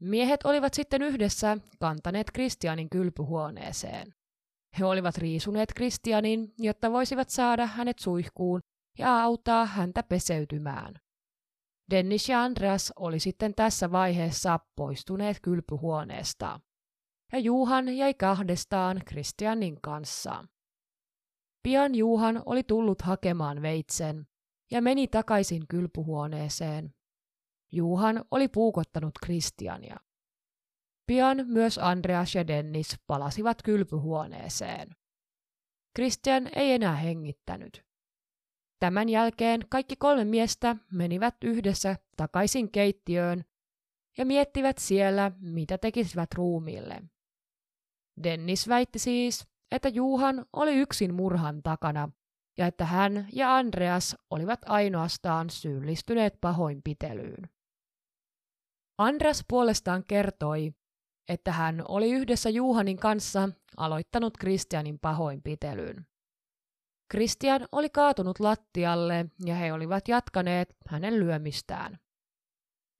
Miehet 0.00 0.44
olivat 0.44 0.74
sitten 0.74 1.02
yhdessä 1.02 1.58
kantaneet 1.80 2.30
Kristianin 2.30 2.90
kylpyhuoneeseen. 2.90 4.14
He 4.78 4.84
olivat 4.84 5.18
riisuneet 5.18 5.72
Kristianin, 5.74 6.54
jotta 6.58 6.92
voisivat 6.92 7.30
saada 7.30 7.66
hänet 7.66 7.98
suihkuun 7.98 8.60
ja 8.98 9.22
auttaa 9.22 9.66
häntä 9.66 10.02
peseytymään. 10.02 10.94
Dennis 11.90 12.28
ja 12.28 12.42
Andreas 12.42 12.92
oli 12.96 13.20
sitten 13.20 13.54
tässä 13.54 13.92
vaiheessa 13.92 14.58
poistuneet 14.76 15.36
kylpyhuoneesta. 15.42 16.60
Ja 17.32 17.38
Juhan 17.38 17.96
jäi 17.96 18.14
kahdestaan 18.14 19.00
Kristianin 19.06 19.80
kanssa. 19.82 20.44
Pian 21.62 21.94
Juhan 21.94 22.42
oli 22.46 22.62
tullut 22.62 23.02
hakemaan 23.02 23.62
veitsen 23.62 24.26
ja 24.70 24.82
meni 24.82 25.08
takaisin 25.08 25.62
kylpyhuoneeseen. 25.68 26.94
Juhan 27.72 28.24
oli 28.30 28.48
puukottanut 28.48 29.12
Kristiania. 29.24 29.96
Pian 31.06 31.44
myös 31.46 31.78
Andreas 31.78 32.34
ja 32.34 32.46
Dennis 32.46 32.96
palasivat 33.06 33.62
kylpyhuoneeseen. 33.64 34.88
Christian 35.96 36.48
ei 36.56 36.72
enää 36.72 36.96
hengittänyt. 36.96 37.91
Tämän 38.82 39.08
jälkeen 39.08 39.60
kaikki 39.68 39.96
kolme 39.96 40.24
miestä 40.24 40.76
menivät 40.92 41.34
yhdessä 41.44 41.96
takaisin 42.16 42.70
keittiöön 42.70 43.44
ja 44.18 44.26
miettivät 44.26 44.78
siellä, 44.78 45.32
mitä 45.40 45.78
tekisivät 45.78 46.34
ruumiille. 46.34 47.02
Dennis 48.22 48.68
väitti 48.68 48.98
siis, 48.98 49.48
että 49.70 49.88
Juhan 49.88 50.46
oli 50.52 50.74
yksin 50.74 51.14
murhan 51.14 51.62
takana 51.62 52.10
ja 52.58 52.66
että 52.66 52.84
hän 52.84 53.28
ja 53.32 53.56
Andreas 53.56 54.16
olivat 54.30 54.60
ainoastaan 54.66 55.50
syyllistyneet 55.50 56.34
pahoinpitelyyn. 56.40 57.50
Andreas 58.98 59.44
puolestaan 59.48 60.04
kertoi, 60.08 60.72
että 61.28 61.52
hän 61.52 61.84
oli 61.88 62.10
yhdessä 62.10 62.50
Juhanin 62.50 62.98
kanssa 62.98 63.48
aloittanut 63.76 64.36
Kristianin 64.36 64.98
pahoinpitelyyn. 64.98 66.11
Kristian 67.12 67.68
oli 67.72 67.90
kaatunut 67.90 68.40
lattialle 68.40 69.26
ja 69.44 69.54
he 69.54 69.72
olivat 69.72 70.08
jatkaneet 70.08 70.76
hänen 70.88 71.20
lyömistään. 71.20 71.98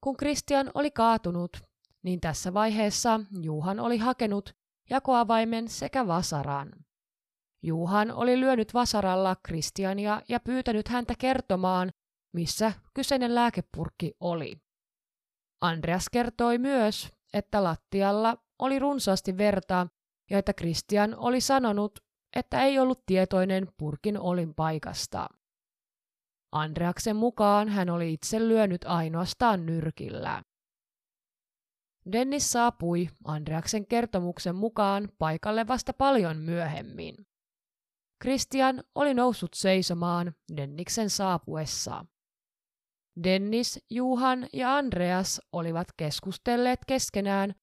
Kun 0.01 0.17
Kristian 0.17 0.71
oli 0.75 0.91
kaatunut, 0.91 1.57
niin 2.03 2.21
tässä 2.21 2.55
vaiheessa 2.55 3.21
Juhan 3.43 3.81
oli 3.81 3.99
hakenut 3.99 4.57
jakoavaimen 4.91 5.69
sekä 5.69 6.07
vasaran. 6.07 6.73
Juhan 7.63 8.11
oli 8.11 8.41
lyönyt 8.41 8.75
vasaralla 8.75 9.37
Kristiania 9.43 10.23
ja 10.29 10.41
pyytänyt 10.41 10.89
häntä 10.89 11.15
kertomaan, 11.19 11.91
missä 12.33 12.73
kyseinen 12.95 13.35
lääkepurkki 13.35 14.13
oli. 14.21 14.57
Andreas 15.61 16.07
kertoi 16.13 16.59
myös, 16.59 17.09
että 17.33 17.65
lattialla 17.65 18.37
oli 18.59 18.79
runsaasti 18.79 19.37
verta 19.39 19.87
ja 20.31 20.39
että 20.39 20.53
Kristian 20.53 21.15
oli 21.17 21.41
sanonut, 21.41 22.12
että 22.37 22.63
ei 22.63 22.79
ollut 22.79 23.07
tietoinen 23.07 23.69
purkin 23.77 24.19
olin 24.19 24.55
paikasta. 24.55 25.29
Andreaksen 26.53 27.17
mukaan 27.17 27.69
hän 27.69 27.91
oli 27.91 28.13
itse 28.13 28.49
lyönyt 28.49 28.85
ainoastaan 28.85 29.67
nyrkillä. 29.67 30.43
Dennis 32.13 32.53
saapui 32.53 33.09
Andreaksen 33.25 33.87
kertomuksen 33.87 34.57
mukaan 34.57 35.09
paikalle 35.19 35.69
vasta 35.69 35.93
paljon 35.93 36.37
myöhemmin. 36.37 37.15
Christian 38.23 38.85
oli 38.95 39.15
noussut 39.15 39.55
seisomaan 39.55 40.33
Denniksen 40.57 41.11
saapuessa. 41.11 42.05
Dennis, 43.25 43.85
Juhan 43.91 44.49
ja 44.53 44.77
Andreas 44.77 45.41
olivat 45.53 45.89
keskustelleet 45.97 46.81
keskenään 46.87 47.55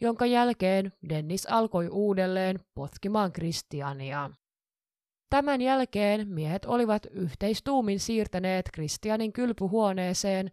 jonka 0.00 0.26
jälkeen 0.26 0.92
Dennis 1.08 1.46
alkoi 1.46 1.88
uudelleen 1.88 2.60
potkimaan 2.74 3.32
Kristiania. 3.32 4.30
Tämän 5.30 5.60
jälkeen 5.60 6.28
miehet 6.28 6.64
olivat 6.64 7.06
yhteistuumin 7.10 8.00
siirtäneet 8.00 8.70
Kristianin 8.72 9.32
kylpyhuoneeseen, 9.32 10.50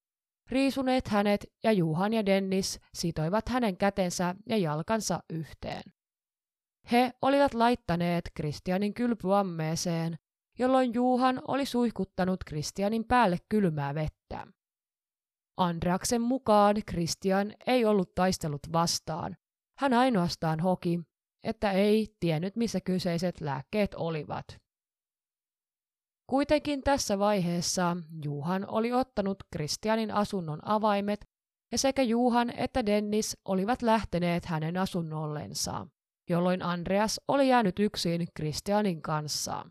riisuneet 0.52 1.08
hänet 1.08 1.46
ja 1.64 1.72
Juhan 1.72 2.14
ja 2.14 2.26
Dennis 2.26 2.80
sitoivat 2.94 3.50
hänen 3.50 3.78
kätensä 3.78 4.36
ja 4.50 4.58
jalkansa 4.58 5.20
yhteen. 5.30 5.84
He 6.92 7.12
olivat 7.22 7.54
laittaneet 7.54 8.32
Kristianin 8.34 8.94
kylpyammeeseen 8.94 10.18
jolloin 10.60 10.94
Juhan 10.94 11.42
oli 11.48 11.66
suihkuttanut 11.66 12.44
Kristianin 12.44 13.06
päälle 13.06 13.38
kylmää 13.50 13.96
vettä. 13.96 14.48
Andreaksen 15.58 16.22
mukaan 16.22 16.76
Kristian 16.86 17.54
ei 17.68 17.86
ollut 17.86 18.16
taistellut 18.16 18.62
vastaan. 18.74 19.38
Hän 19.78 19.94
ainoastaan 19.94 20.60
hoki, 20.60 21.00
että 21.44 21.72
ei 21.72 22.16
tiennyt 22.20 22.56
missä 22.56 22.82
kyseiset 22.82 23.42
lääkkeet 23.42 23.96
olivat. 23.96 24.46
Kuitenkin 26.28 26.84
tässä 26.84 27.20
vaiheessa 27.20 27.98
Juhan 28.24 28.70
oli 28.70 28.94
ottanut 28.94 29.38
Kristianin 29.52 30.12
asunnon 30.12 30.68
avaimet 30.68 31.26
ja 31.72 31.78
sekä 31.78 32.02
Juhan 32.02 32.50
että 32.50 32.86
Dennis 32.86 33.38
olivat 33.46 33.82
lähteneet 33.82 34.46
hänen 34.46 34.78
asunnollensa, 34.78 35.88
jolloin 36.30 36.62
Andreas 36.62 37.22
oli 37.28 37.50
jäänyt 37.50 37.80
yksin 37.80 38.28
Kristianin 38.36 39.02
kanssa. 39.02 39.66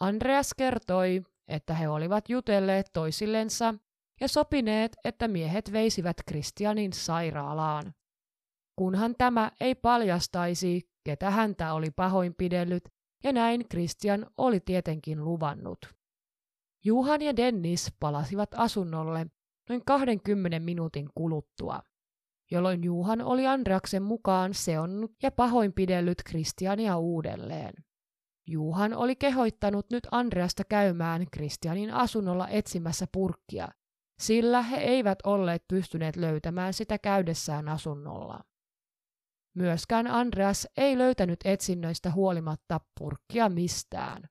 Andreas 0.00 0.54
kertoi, 0.54 1.22
että 1.48 1.74
he 1.74 1.88
olivat 1.88 2.28
jutelleet 2.28 2.86
toisillensa 2.92 3.74
ja 4.20 4.28
sopineet, 4.28 4.96
että 5.04 5.28
miehet 5.28 5.72
veisivät 5.72 6.16
Kristianin 6.26 6.92
sairaalaan. 6.92 7.94
Kunhan 8.76 9.14
tämä 9.18 9.50
ei 9.60 9.74
paljastaisi, 9.74 10.90
ketä 11.04 11.30
häntä 11.30 11.72
oli 11.72 11.90
pahoinpidellyt, 11.90 12.84
ja 13.24 13.32
näin 13.32 13.68
Kristian 13.68 14.26
oli 14.36 14.60
tietenkin 14.60 15.24
luvannut. 15.24 15.78
Juhan 16.84 17.22
ja 17.22 17.36
Dennis 17.36 17.92
palasivat 18.00 18.50
asunnolle 18.54 19.26
noin 19.68 19.84
20 19.84 20.60
minuutin 20.60 21.08
kuluttua, 21.14 21.82
jolloin 22.50 22.84
Juhan 22.84 23.20
oli 23.20 23.46
Andraksen 23.46 24.02
mukaan 24.02 24.54
seonnut 24.54 25.12
ja 25.22 25.30
pahoinpidellyt 25.30 26.22
Kristiania 26.24 26.98
uudelleen. 26.98 27.74
Juhan 28.46 28.94
oli 28.94 29.16
kehoittanut 29.16 29.86
nyt 29.90 30.06
Andreasta 30.10 30.64
käymään 30.64 31.26
Kristianin 31.30 31.94
asunnolla 31.94 32.48
etsimässä 32.48 33.06
purkkia, 33.12 33.68
sillä 34.18 34.62
he 34.62 34.76
eivät 34.76 35.18
olleet 35.24 35.64
pystyneet 35.68 36.16
löytämään 36.16 36.72
sitä 36.72 36.98
käydessään 36.98 37.68
asunnolla. 37.68 38.40
Myöskään 39.54 40.06
Andreas 40.06 40.68
ei 40.76 40.98
löytänyt 40.98 41.40
etsinnöistä 41.44 42.10
huolimatta 42.10 42.80
purkkia 42.98 43.48
mistään. 43.48 44.22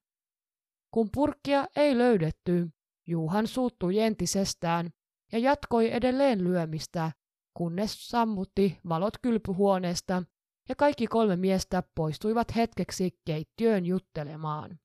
Kun 0.91 1.09
purkkia 1.13 1.67
ei 1.75 1.97
löydetty, 1.97 2.69
Juhan 3.07 3.47
suuttui 3.47 3.99
entisestään 3.99 4.89
ja 5.31 5.39
jatkoi 5.39 5.93
edelleen 5.93 6.43
lyömistä, 6.43 7.11
kunnes 7.53 8.07
sammutti 8.09 8.79
valot 8.89 9.13
kylpyhuoneesta 9.21 10.23
ja 10.69 10.75
kaikki 10.75 11.07
kolme 11.07 11.35
miestä 11.35 11.83
poistuivat 11.95 12.55
hetkeksi 12.55 13.19
keittiöön 13.25 13.85
juttelemaan. 13.85 14.79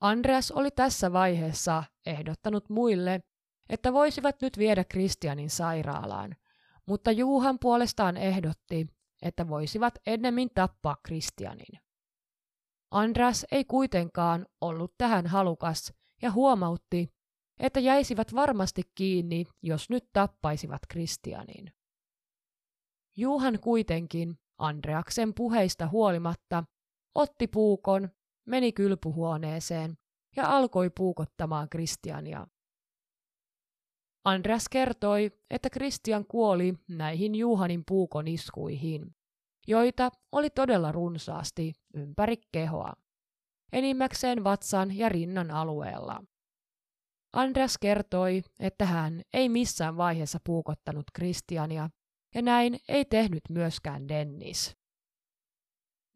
Andreas 0.00 0.50
oli 0.50 0.70
tässä 0.70 1.12
vaiheessa 1.12 1.84
ehdottanut 2.06 2.70
muille, 2.70 3.20
että 3.68 3.92
voisivat 3.92 4.36
nyt 4.42 4.58
viedä 4.58 4.84
Kristianin 4.84 5.50
sairaalaan, 5.50 6.36
mutta 6.86 7.12
Juuhan 7.12 7.58
puolestaan 7.58 8.16
ehdotti, 8.16 8.86
että 9.22 9.48
voisivat 9.48 9.98
ennemmin 10.06 10.50
tappaa 10.54 10.96
Kristianin. 11.02 11.80
Andreas 12.90 13.46
ei 13.52 13.64
kuitenkaan 13.64 14.46
ollut 14.60 14.94
tähän 14.98 15.26
halukas 15.26 15.92
ja 16.22 16.30
huomautti, 16.30 17.14
että 17.58 17.80
jäisivät 17.80 18.34
varmasti 18.34 18.82
kiinni, 18.94 19.44
jos 19.62 19.90
nyt 19.90 20.04
tappaisivat 20.12 20.82
Kristianin. 20.88 21.72
Juhan 23.16 23.58
kuitenkin, 23.60 24.38
Andreaksen 24.58 25.34
puheista 25.34 25.88
huolimatta, 25.88 26.64
otti 27.14 27.46
puukon, 27.46 28.08
meni 28.44 28.72
kylpyhuoneeseen 28.72 29.98
ja 30.36 30.56
alkoi 30.56 30.90
puukottamaan 30.90 31.68
Kristiania. 31.68 32.46
Andreas 34.24 34.68
kertoi, 34.68 35.30
että 35.50 35.70
Kristian 35.70 36.24
kuoli 36.26 36.74
näihin 36.88 37.34
Juhanin 37.34 37.82
puukoniskuihin, 37.88 39.14
joita 39.66 40.10
oli 40.32 40.50
todella 40.50 40.92
runsaasti 40.92 41.72
ympäri 41.94 42.36
kehoa, 42.52 42.92
enimmäkseen 43.72 44.44
vatsan 44.44 44.96
ja 44.96 45.08
rinnan 45.08 45.50
alueella. 45.50 46.24
Andreas 47.32 47.78
kertoi, 47.78 48.42
että 48.60 48.86
hän 48.86 49.22
ei 49.32 49.48
missään 49.48 49.96
vaiheessa 49.96 50.38
puukottanut 50.44 51.04
Kristiania, 51.12 51.90
ja 52.34 52.42
näin 52.42 52.78
ei 52.88 53.04
tehnyt 53.04 53.42
myöskään 53.50 54.08
Dennis. 54.08 54.76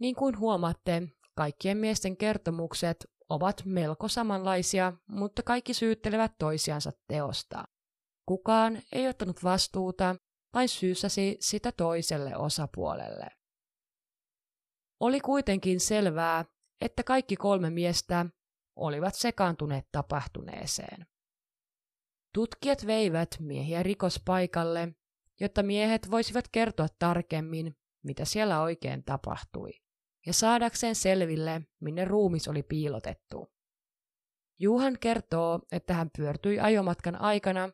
Niin 0.00 0.14
kuin 0.14 0.38
huomaatte, 0.38 1.02
kaikkien 1.34 1.78
miesten 1.78 2.16
kertomukset 2.16 3.06
ovat 3.28 3.62
melko 3.64 4.08
samanlaisia, 4.08 4.92
mutta 5.06 5.42
kaikki 5.42 5.74
syyttelevät 5.74 6.32
toisiansa 6.38 6.92
teosta. 7.08 7.64
Kukaan 8.28 8.82
ei 8.92 9.08
ottanut 9.08 9.44
vastuuta, 9.44 10.16
vain 10.54 10.68
syyssäsi 10.68 11.36
sitä 11.40 11.72
toiselle 11.72 12.36
osapuolelle. 12.36 13.26
Oli 15.00 15.20
kuitenkin 15.20 15.80
selvää, 15.80 16.44
että 16.80 17.02
kaikki 17.02 17.36
kolme 17.36 17.70
miestä 17.70 18.26
olivat 18.76 19.14
sekaantuneet 19.14 19.88
tapahtuneeseen. 19.92 21.06
Tutkijat 22.34 22.86
veivät 22.86 23.36
miehiä 23.40 23.82
rikospaikalle, 23.82 24.94
jotta 25.40 25.62
miehet 25.62 26.10
voisivat 26.10 26.48
kertoa 26.48 26.86
tarkemmin, 26.98 27.76
mitä 28.04 28.24
siellä 28.24 28.62
oikein 28.62 29.04
tapahtui, 29.04 29.70
ja 30.26 30.32
saadakseen 30.32 30.94
selville, 30.94 31.62
minne 31.80 32.04
ruumis 32.04 32.48
oli 32.48 32.62
piilotettu. 32.62 33.52
Juhan 34.58 34.98
kertoo, 35.00 35.60
että 35.72 35.94
hän 35.94 36.10
pyörtyi 36.16 36.60
ajomatkan 36.60 37.20
aikana, 37.20 37.70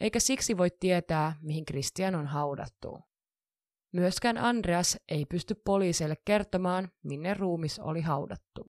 eikä 0.00 0.20
siksi 0.20 0.56
voi 0.56 0.70
tietää, 0.80 1.36
mihin 1.42 1.64
Kristian 1.64 2.14
on 2.14 2.26
haudattu. 2.26 2.98
Myöskään 3.92 4.38
Andreas 4.38 4.98
ei 5.08 5.26
pysty 5.26 5.54
poliiseille 5.54 6.16
kertomaan, 6.24 6.88
minne 7.04 7.34
ruumis 7.34 7.78
oli 7.78 8.00
haudattu. 8.00 8.66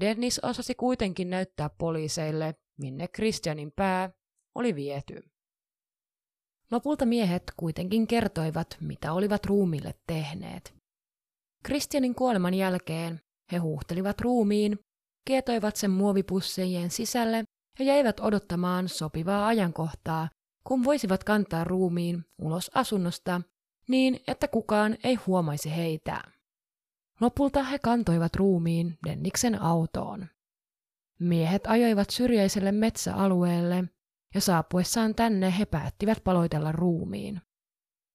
Dennis 0.00 0.38
osasi 0.38 0.74
kuitenkin 0.74 1.30
näyttää 1.30 1.70
poliiseille, 1.78 2.54
minne 2.78 3.08
Christianin 3.08 3.72
pää 3.76 4.10
oli 4.54 4.74
viety. 4.74 5.22
Lopulta 6.70 7.06
miehet 7.06 7.42
kuitenkin 7.56 8.06
kertoivat, 8.06 8.76
mitä 8.80 9.12
olivat 9.12 9.46
ruumille 9.46 9.94
tehneet. 10.06 10.74
Christianin 11.66 12.14
kuoleman 12.14 12.54
jälkeen 12.54 13.20
he 13.52 13.56
huuhtelivat 13.58 14.20
ruumiin, 14.20 14.78
kietoivat 15.26 15.76
sen 15.76 15.90
muovipussejen 15.90 16.90
sisälle 16.90 17.44
ja 17.78 17.84
jäivät 17.84 18.20
odottamaan 18.20 18.88
sopivaa 18.88 19.46
ajankohtaa, 19.46 20.28
kun 20.64 20.84
voisivat 20.84 21.24
kantaa 21.24 21.64
ruumiin 21.64 22.24
ulos 22.38 22.70
asunnosta 22.74 23.40
niin, 23.88 24.20
että 24.26 24.48
kukaan 24.48 24.96
ei 25.04 25.14
huomaisi 25.14 25.76
heitä. 25.76 26.22
Lopulta 27.20 27.62
he 27.62 27.78
kantoivat 27.78 28.36
ruumiin 28.36 28.98
Denniksen 29.06 29.62
autoon. 29.62 30.26
Miehet 31.20 31.66
ajoivat 31.66 32.10
syrjäiselle 32.10 32.72
metsäalueelle 32.72 33.84
ja 34.34 34.40
saapuessaan 34.40 35.14
tänne 35.14 35.58
he 35.58 35.66
päättivät 35.66 36.24
paloitella 36.24 36.72
ruumiin. 36.72 37.40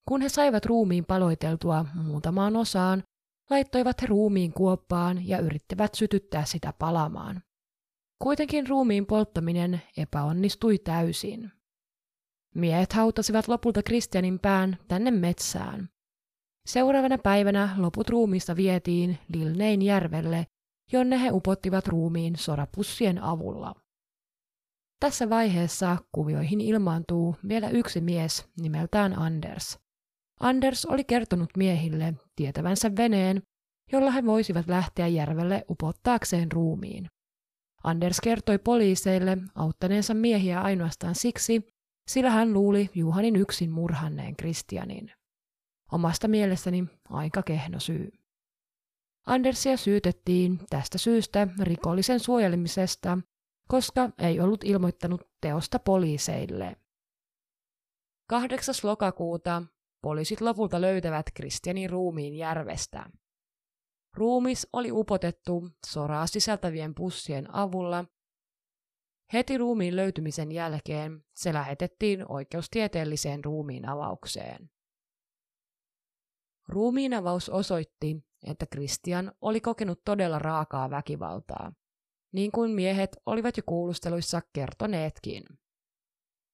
Kun 0.08 0.22
he 0.22 0.30
saivat 0.30 0.66
ruumiin 0.66 1.06
paloiteltua 1.06 1.86
muutamaan 1.94 2.56
osaan, 2.56 3.04
laittoivat 3.50 4.02
he 4.02 4.08
ruumiin 4.08 4.54
kuoppaan 4.54 5.28
ja 5.28 5.40
yrittivät 5.40 5.96
sytyttää 5.96 6.46
sitä 6.46 6.74
palamaan. 6.80 7.44
Kuitenkin 8.24 8.68
ruumiin 8.68 9.06
polttaminen 9.06 9.82
epäonnistui 9.98 10.78
täysin. 10.78 11.52
Miehet 12.56 12.94
hautasivat 12.94 13.48
lopulta 13.48 13.84
Kristianin 13.84 14.40
pään 14.40 14.78
tänne 14.88 15.12
metsään. 15.12 15.90
Seuraavana 16.66 17.18
päivänä 17.18 17.76
loput 17.78 18.10
ruumiista 18.10 18.56
vietiin 18.56 19.18
Lilnein 19.34 19.82
järvelle, 19.82 20.48
jonne 20.92 21.22
he 21.22 21.32
upottivat 21.32 21.88
ruumiin 21.88 22.36
sorapussien 22.36 23.24
avulla. 23.24 23.76
Tässä 25.00 25.30
vaiheessa 25.30 25.98
kuvioihin 26.12 26.62
ilmaantuu 26.62 27.36
vielä 27.48 27.70
yksi 27.70 28.02
mies 28.02 28.48
nimeltään 28.62 29.20
Anders. 29.20 29.80
Anders 30.40 30.86
oli 30.86 31.04
kertonut 31.04 31.50
miehille 31.58 32.14
tietävänsä 32.36 32.96
veneen, 32.96 33.44
jolla 33.92 34.12
he 34.12 34.26
voisivat 34.26 34.68
lähteä 34.68 35.08
järvelle 35.08 35.66
upottaakseen 35.70 36.52
ruumiin. 36.52 37.10
Anders 37.84 38.22
kertoi 38.22 38.58
poliiseille 38.58 39.38
auttaneensa 39.56 40.14
miehiä 40.14 40.62
ainoastaan 40.62 41.16
siksi, 41.16 41.68
sillä 42.08 42.30
hän 42.30 42.54
luuli 42.54 42.90
Juhanin 42.96 43.36
yksin 43.36 43.72
murhanneen 43.72 44.36
Kristianin. 44.36 45.12
Omasta 45.92 46.28
mielestäni 46.28 46.86
aika 47.10 47.44
kehno 47.44 47.80
syy. 47.80 48.12
Andersia 49.28 49.78
syytettiin 49.78 50.60
tästä 50.70 50.98
syystä 50.98 51.48
rikollisen 51.62 52.20
suojelemisesta, 52.20 53.18
koska 53.68 54.10
ei 54.18 54.40
ollut 54.40 54.64
ilmoittanut 54.64 55.22
teosta 55.42 55.80
poliiseille. 55.80 56.76
8. 58.30 58.76
lokakuuta 58.84 59.64
poliisit 60.02 60.42
lopulta 60.42 60.82
löytävät 60.82 61.26
Kristianin 61.34 61.90
ruumiin 61.90 62.36
järvestä. 62.36 63.10
Ruumis 64.14 64.68
oli 64.74 64.92
upotettu 64.92 65.70
soraa 65.88 66.28
sisältävien 66.28 66.96
pussien 66.96 67.56
avulla. 67.56 68.06
Heti 69.34 69.58
ruumiin 69.58 69.96
löytymisen 69.96 70.52
jälkeen 70.52 71.26
se 71.36 71.54
lähetettiin 71.54 72.32
oikeustieteelliseen 72.32 73.46
ruumiin 73.46 73.90
avaukseen. 73.90 74.70
Ruumiinavaus 76.68 77.50
osoitti, 77.50 78.26
että 78.44 78.66
Christian 78.66 79.32
oli 79.42 79.62
kokenut 79.62 80.02
todella 80.06 80.40
raakaa 80.40 80.90
väkivaltaa, 80.90 81.74
niin 82.32 82.52
kuin 82.52 82.72
miehet 82.72 83.18
olivat 83.26 83.58
jo 83.58 83.64
kuulusteluissa 83.66 84.42
kertoneetkin. 84.54 85.44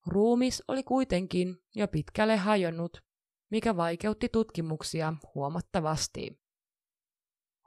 Ruumis 0.08 0.63
oli 0.67 0.84
kuitenkin 0.84 1.58
jo 1.76 1.88
pitkälle 1.88 2.38
hajonnut, 2.38 2.98
mikä 3.52 3.78
vaikeutti 3.78 4.30
tutkimuksia 4.30 5.13
huomattavasti. 5.36 6.39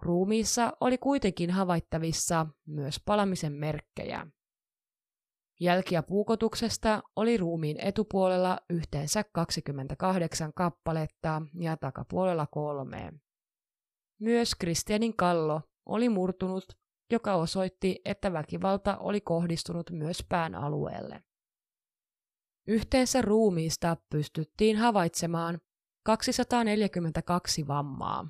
Ruumiissa 0.02 0.72
oli 0.80 0.98
kuitenkin 0.98 1.50
havaittavissa 1.50 2.46
myös 2.66 3.00
palamisen 3.06 3.52
merkkejä. 3.52 4.26
Jälkiä 5.60 6.02
puukotuksesta 6.02 7.02
oli 7.16 7.36
ruumiin 7.36 7.80
etupuolella 7.80 8.58
yhteensä 8.70 9.24
28 9.32 10.52
kappaletta 10.54 11.42
ja 11.60 11.76
takapuolella 11.76 12.46
kolme. 12.46 13.12
Myös 14.20 14.54
Kristianin 14.54 15.16
kallo 15.16 15.60
oli 15.86 16.08
murtunut, 16.08 16.64
joka 17.10 17.34
osoitti, 17.34 18.00
että 18.04 18.32
väkivalta 18.32 18.96
oli 18.98 19.20
kohdistunut 19.20 19.90
myös 19.90 20.24
pään 20.28 20.54
alueelle. 20.54 21.22
Yhteensä 22.66 23.22
ruumiista 23.22 23.96
pystyttiin 24.10 24.76
havaitsemaan 24.76 25.60
242 26.04 27.66
vammaa. 27.66 28.28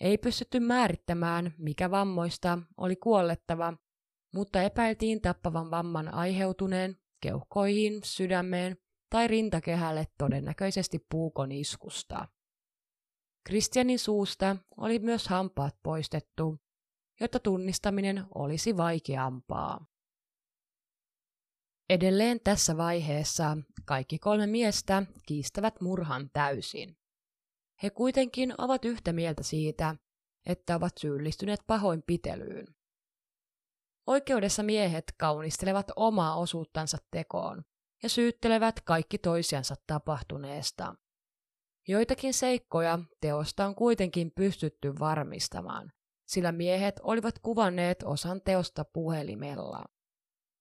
Ei 0.00 0.18
pystytty 0.18 0.60
määrittämään, 0.60 1.54
mikä 1.58 1.90
vammoista 1.90 2.58
oli 2.76 2.96
kuollettava, 2.96 3.74
mutta 4.34 4.62
epäiltiin 4.62 5.20
tappavan 5.20 5.70
vamman 5.70 6.14
aiheutuneen 6.14 6.96
keuhkoihin, 7.20 8.00
sydämeen 8.04 8.76
tai 9.10 9.28
rintakehälle 9.28 10.06
todennäköisesti 10.18 11.06
puukon 11.10 11.52
iskusta. 11.52 12.28
Kristianin 13.46 13.98
suusta 13.98 14.56
oli 14.76 14.98
myös 14.98 15.28
hampaat 15.28 15.76
poistettu, 15.82 16.58
jotta 17.20 17.38
tunnistaminen 17.38 18.24
olisi 18.34 18.76
vaikeampaa. 18.76 19.86
Edelleen 21.90 22.40
tässä 22.44 22.76
vaiheessa 22.76 23.56
kaikki 23.84 24.18
kolme 24.18 24.46
miestä 24.46 25.02
kiistävät 25.26 25.80
murhan 25.80 26.30
täysin. 26.32 26.99
He 27.82 27.90
kuitenkin 27.90 28.54
ovat 28.58 28.84
yhtä 28.84 29.12
mieltä 29.12 29.42
siitä, 29.42 29.96
että 30.46 30.76
ovat 30.76 30.92
syyllistyneet 30.98 31.60
pahoinpitelyyn. 31.66 32.66
Oikeudessa 34.06 34.62
miehet 34.62 35.04
kaunistelevat 35.18 35.86
omaa 35.96 36.36
osuuttansa 36.36 36.98
tekoon 37.10 37.64
ja 38.02 38.08
syyttelevät 38.08 38.80
kaikki 38.80 39.18
toisiansa 39.18 39.74
tapahtuneesta. 39.86 40.94
Joitakin 41.88 42.34
seikkoja 42.34 42.98
teosta 43.20 43.66
on 43.66 43.74
kuitenkin 43.74 44.32
pystytty 44.34 44.98
varmistamaan, 44.98 45.92
sillä 46.26 46.52
miehet 46.52 47.00
olivat 47.02 47.38
kuvanneet 47.38 48.02
osan 48.02 48.40
teosta 48.42 48.84
puhelimella. 48.84 49.84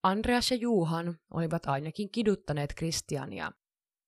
Andreas 0.04 0.52
ja 0.52 0.58
Juhan 0.58 1.20
olivat 1.34 1.66
ainakin 1.66 2.12
kiduttaneet 2.12 2.74
Kristiania. 2.74 3.52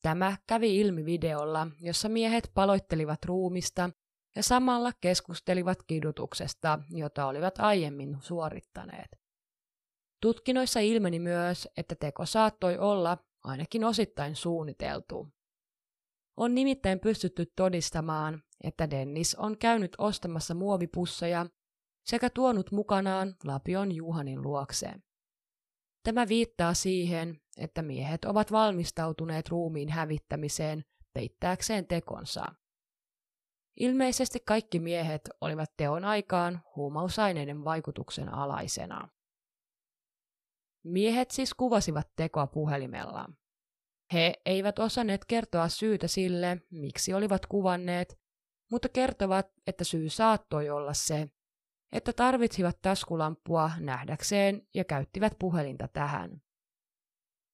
Tämä 0.01 0.37
kävi 0.47 0.79
ilmi 0.79 1.05
videolla, 1.05 1.67
jossa 1.81 2.09
miehet 2.09 2.51
paloittelivat 2.53 3.25
ruumista 3.25 3.89
ja 4.35 4.43
samalla 4.43 4.91
keskustelivat 5.01 5.83
kidutuksesta, 5.87 6.79
jota 6.89 7.25
olivat 7.25 7.53
aiemmin 7.59 8.17
suorittaneet. 8.21 9.07
Tutkinoissa 10.21 10.79
ilmeni 10.79 11.19
myös, 11.19 11.67
että 11.77 11.95
teko 11.95 12.25
saattoi 12.25 12.77
olla 12.77 13.17
ainakin 13.43 13.83
osittain 13.83 14.35
suunniteltu. 14.35 15.27
On 16.37 16.55
nimittäin 16.55 16.99
pystytty 16.99 17.45
todistamaan, 17.55 18.43
että 18.63 18.89
Dennis 18.89 19.35
on 19.35 19.57
käynyt 19.57 19.95
ostamassa 19.97 20.53
muovipusseja 20.53 21.45
sekä 22.05 22.29
tuonut 22.29 22.71
mukanaan 22.71 23.35
lapion 23.43 23.91
Juhanin 23.91 24.41
luokseen. 24.41 25.03
Tämä 26.03 26.27
viittaa 26.27 26.73
siihen, 26.73 27.41
että 27.57 27.81
miehet 27.81 28.25
ovat 28.25 28.51
valmistautuneet 28.51 29.49
ruumiin 29.49 29.89
hävittämiseen 29.89 30.85
peittääkseen 31.13 31.87
tekonsa. 31.87 32.45
Ilmeisesti 33.79 34.39
kaikki 34.45 34.79
miehet 34.79 35.29
olivat 35.41 35.69
teon 35.77 36.05
aikaan 36.05 36.61
huumausaineiden 36.75 37.63
vaikutuksen 37.63 38.33
alaisena. 38.33 39.09
Miehet 40.83 41.31
siis 41.31 41.53
kuvasivat 41.53 42.07
tekoa 42.15 42.47
puhelimella. 42.47 43.29
He 44.13 44.33
eivät 44.45 44.79
osanneet 44.79 45.25
kertoa 45.25 45.69
syytä 45.69 46.07
sille, 46.07 46.61
miksi 46.71 47.13
olivat 47.13 47.45
kuvanneet, 47.45 48.19
mutta 48.71 48.89
kertovat, 48.89 49.51
että 49.67 49.83
syy 49.83 50.09
saattoi 50.09 50.69
olla 50.69 50.93
se, 50.93 51.29
että 51.91 52.13
tarvitsivat 52.13 52.81
taskulampua 52.81 53.71
nähdäkseen 53.79 54.67
ja 54.73 54.83
käyttivät 54.83 55.33
puhelinta 55.39 55.87
tähän. 55.87 56.41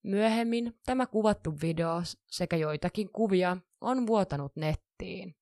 Myöhemmin 0.03 0.79
tämä 0.85 1.05
kuvattu 1.05 1.53
video 1.61 2.01
sekä 2.27 2.55
joitakin 2.55 3.09
kuvia 3.11 3.57
on 3.81 4.07
vuotanut 4.07 4.55
nettiin. 4.55 5.35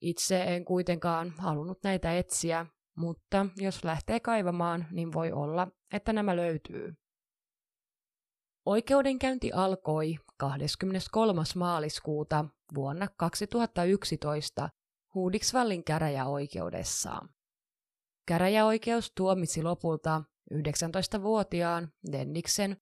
Itse 0.00 0.42
en 0.42 0.64
kuitenkaan 0.64 1.34
halunnut 1.38 1.78
näitä 1.84 2.18
etsiä, 2.18 2.66
mutta 2.96 3.46
jos 3.56 3.84
lähtee 3.84 4.20
kaivamaan, 4.20 4.86
niin 4.90 5.12
voi 5.12 5.32
olla, 5.32 5.68
että 5.92 6.12
nämä 6.12 6.36
löytyy. 6.36 6.94
Oikeudenkäynti 8.66 9.52
alkoi 9.52 10.16
23. 10.36 11.42
maaliskuuta 11.56 12.44
vuonna 12.74 13.08
2011 13.16 14.70
Huudiksvallin 15.14 15.84
käräjäoikeudessa. 15.84 17.20
Käräjäoikeus 18.28 19.12
tuomitsi 19.16 19.62
lopulta 19.62 20.22
19-vuotiaan 20.54 21.88
Denniksen 22.12 22.76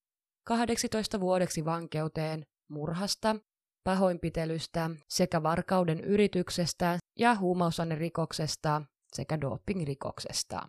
18 0.47 1.21
vuodeksi 1.21 1.65
vankeuteen 1.65 2.47
murhasta, 2.71 3.37
pahoinpitelystä 3.85 4.91
sekä 5.09 5.43
varkauden 5.43 6.01
yrityksestä 6.01 6.99
ja 7.19 7.35
huumausainerikoksesta 7.35 8.83
sekä 9.13 9.41
dopingrikoksesta. 9.41 10.69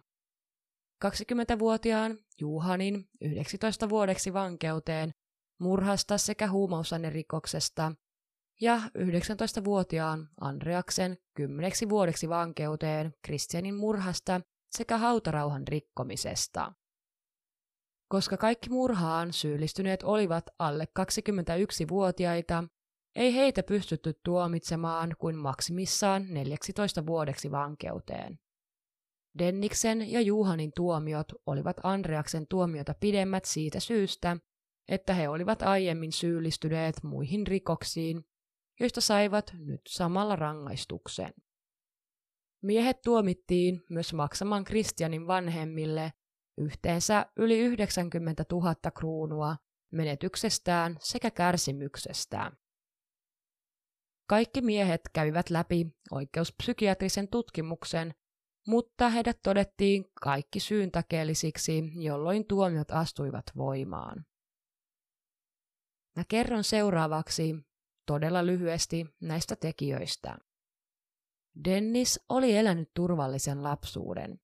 20-vuotiaan 1.05 2.17
Juhanin 2.41 3.05
19 3.21 3.89
vuodeksi 3.89 4.33
vankeuteen 4.33 5.11
murhasta 5.59 6.17
sekä 6.17 6.49
huumausainerikoksesta 6.49 7.91
ja 8.61 8.77
19-vuotiaan 8.97 10.29
Andreaksen 10.41 11.17
10 11.35 11.71
vuodeksi 11.89 12.29
vankeuteen 12.29 13.13
Kristianin 13.25 13.75
murhasta 13.75 14.41
sekä 14.77 14.97
hautarauhan 14.97 15.67
rikkomisesta. 15.67 16.73
Koska 18.07 18.37
kaikki 18.37 18.69
murhaan 18.69 19.33
syyllistyneet 19.33 20.03
olivat 20.03 20.49
alle 20.59 20.87
21-vuotiaita, 20.99 22.63
ei 23.15 23.35
heitä 23.35 23.63
pystytty 23.63 24.19
tuomitsemaan 24.23 25.15
kuin 25.17 25.35
maksimissaan 25.35 26.25
14 26.29 27.05
vuodeksi 27.05 27.51
vankeuteen. 27.51 28.39
Denniksen 29.37 30.11
ja 30.11 30.21
Juhanin 30.21 30.71
tuomiot 30.75 31.27
olivat 31.45 31.77
Andreaksen 31.83 32.47
tuomiota 32.47 32.93
pidemmät 32.99 33.45
siitä 33.45 33.79
syystä, 33.79 34.37
että 34.87 35.13
he 35.13 35.29
olivat 35.29 35.61
aiemmin 35.61 36.11
syyllistyneet 36.11 37.03
muihin 37.03 37.47
rikoksiin, 37.47 38.25
joista 38.79 39.01
saivat 39.01 39.53
nyt 39.57 39.81
samalla 39.87 40.35
rangaistuksen. 40.35 41.33
Miehet 42.61 43.01
tuomittiin 43.01 43.83
myös 43.89 44.13
maksamaan 44.13 44.63
Kristianin 44.63 45.27
vanhemmille 45.27 46.13
yhteensä 46.57 47.25
yli 47.35 47.59
90 47.59 48.45
000 48.51 48.75
kruunua 48.91 49.55
menetyksestään 49.91 50.97
sekä 50.99 51.31
kärsimyksestään. 51.31 52.57
Kaikki 54.29 54.61
miehet 54.61 55.01
kävivät 55.13 55.49
läpi 55.49 55.87
oikeuspsykiatrisen 56.11 57.27
tutkimuksen, 57.27 58.13
mutta 58.67 59.09
heidät 59.09 59.39
todettiin 59.43 60.05
kaikki 60.21 60.59
syyntakeellisiksi, 60.59 61.83
jolloin 62.03 62.47
tuomiot 62.47 62.91
astuivat 62.91 63.45
voimaan. 63.57 64.25
Mä 66.15 66.23
kerron 66.27 66.63
seuraavaksi 66.63 67.55
todella 68.05 68.45
lyhyesti 68.45 69.05
näistä 69.21 69.55
tekijöistä. 69.55 70.37
Dennis 71.65 72.19
oli 72.29 72.57
elänyt 72.57 72.91
turvallisen 72.93 73.63
lapsuuden. 73.63 74.39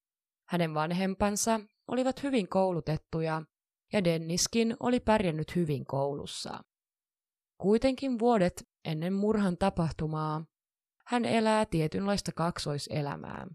Hänen 0.49 0.73
vanhempansa 0.73 1.59
olivat 1.87 2.23
hyvin 2.23 2.49
koulutettuja 2.49 3.41
ja 3.93 4.03
Denniskin 4.03 4.75
oli 4.79 4.99
pärjännyt 4.99 5.55
hyvin 5.55 5.85
koulussa. 5.85 6.63
Kuitenkin 7.57 8.19
vuodet 8.19 8.67
ennen 8.85 9.13
murhan 9.13 9.57
tapahtumaa 9.57 10.45
hän 11.05 11.25
elää 11.25 11.65
tietynlaista 11.65 12.31
kaksoiselämää. 12.31 13.47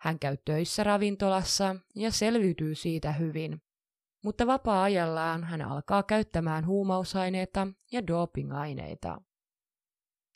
Hän 0.00 0.18
käy 0.18 0.36
töissä 0.44 0.84
ravintolassa 0.84 1.76
ja 1.94 2.10
selviytyy 2.10 2.74
siitä 2.74 3.12
hyvin, 3.12 3.62
mutta 4.24 4.46
vapaa-ajallaan 4.46 5.44
hän 5.44 5.62
alkaa 5.62 6.02
käyttämään 6.02 6.66
huumausaineita 6.66 7.68
ja 7.92 8.06
dopingaineita. 8.06 9.20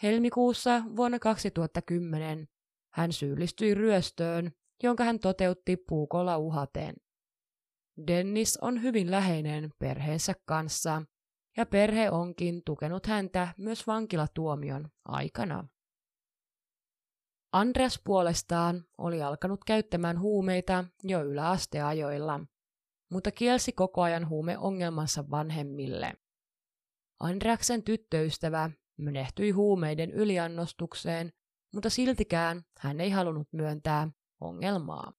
Helmikuussa 0.03 0.83
vuonna 0.97 1.19
2010 1.19 2.49
hän 2.95 3.13
syyllistyi 3.13 3.75
ryöstöön, 3.75 4.53
jonka 4.83 5.05
hän 5.05 5.19
toteutti 5.19 5.77
puukolla 5.77 6.39
uhateen. 6.39 6.95
Dennis 8.07 8.57
on 8.57 8.83
hyvin 8.83 9.11
läheinen 9.11 9.71
perheensä 9.79 10.35
kanssa, 10.45 11.03
ja 11.57 11.67
perhe 11.67 12.11
onkin 12.11 12.63
tukenut 12.67 13.07
häntä 13.07 13.55
myös 13.57 13.87
vankilatuomion 13.87 14.89
aikana. 15.05 15.69
Andreas 17.53 18.01
puolestaan 18.05 18.85
oli 18.99 19.23
alkanut 19.23 19.65
käyttämään 19.65 20.21
huumeita 20.21 20.85
jo 21.05 21.25
yläasteajoilla, 21.25 22.41
mutta 23.11 23.31
kielsi 23.31 23.73
koko 23.73 24.03
ajan 24.03 24.29
huumeongelmansa 24.29 25.31
vanhemmille. 25.31 26.13
Andreaksen 27.21 27.83
tyttöystävä 27.83 28.71
menehtyi 29.01 29.51
huumeiden 29.51 30.11
yliannostukseen, 30.11 31.33
mutta 31.75 31.91
siltikään 31.91 32.63
hän 32.79 33.01
ei 33.01 33.11
halunnut 33.11 33.49
myöntää 33.53 34.09
ongelmaa. 34.41 35.13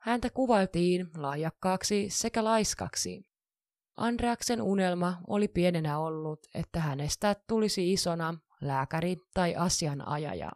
Häntä 0.00 0.30
kuvailtiin 0.30 1.10
lahjakkaaksi 1.16 2.06
sekä 2.10 2.44
laiskaksi. 2.44 3.26
Andreaksen 3.96 4.62
unelma 4.62 5.20
oli 5.26 5.48
pienenä 5.48 5.98
ollut, 5.98 6.40
että 6.54 6.80
hänestä 6.80 7.36
tulisi 7.48 7.92
isona 7.92 8.38
lääkäri 8.60 9.16
tai 9.34 9.54
asianajaja. 9.54 10.52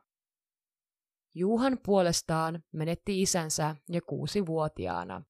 Juhan 1.35 1.79
puolestaan 1.85 2.65
menetti 2.73 3.23
isänsä 3.23 3.77
jo 3.89 4.01
kuusi-vuotiaana, 4.07 5.23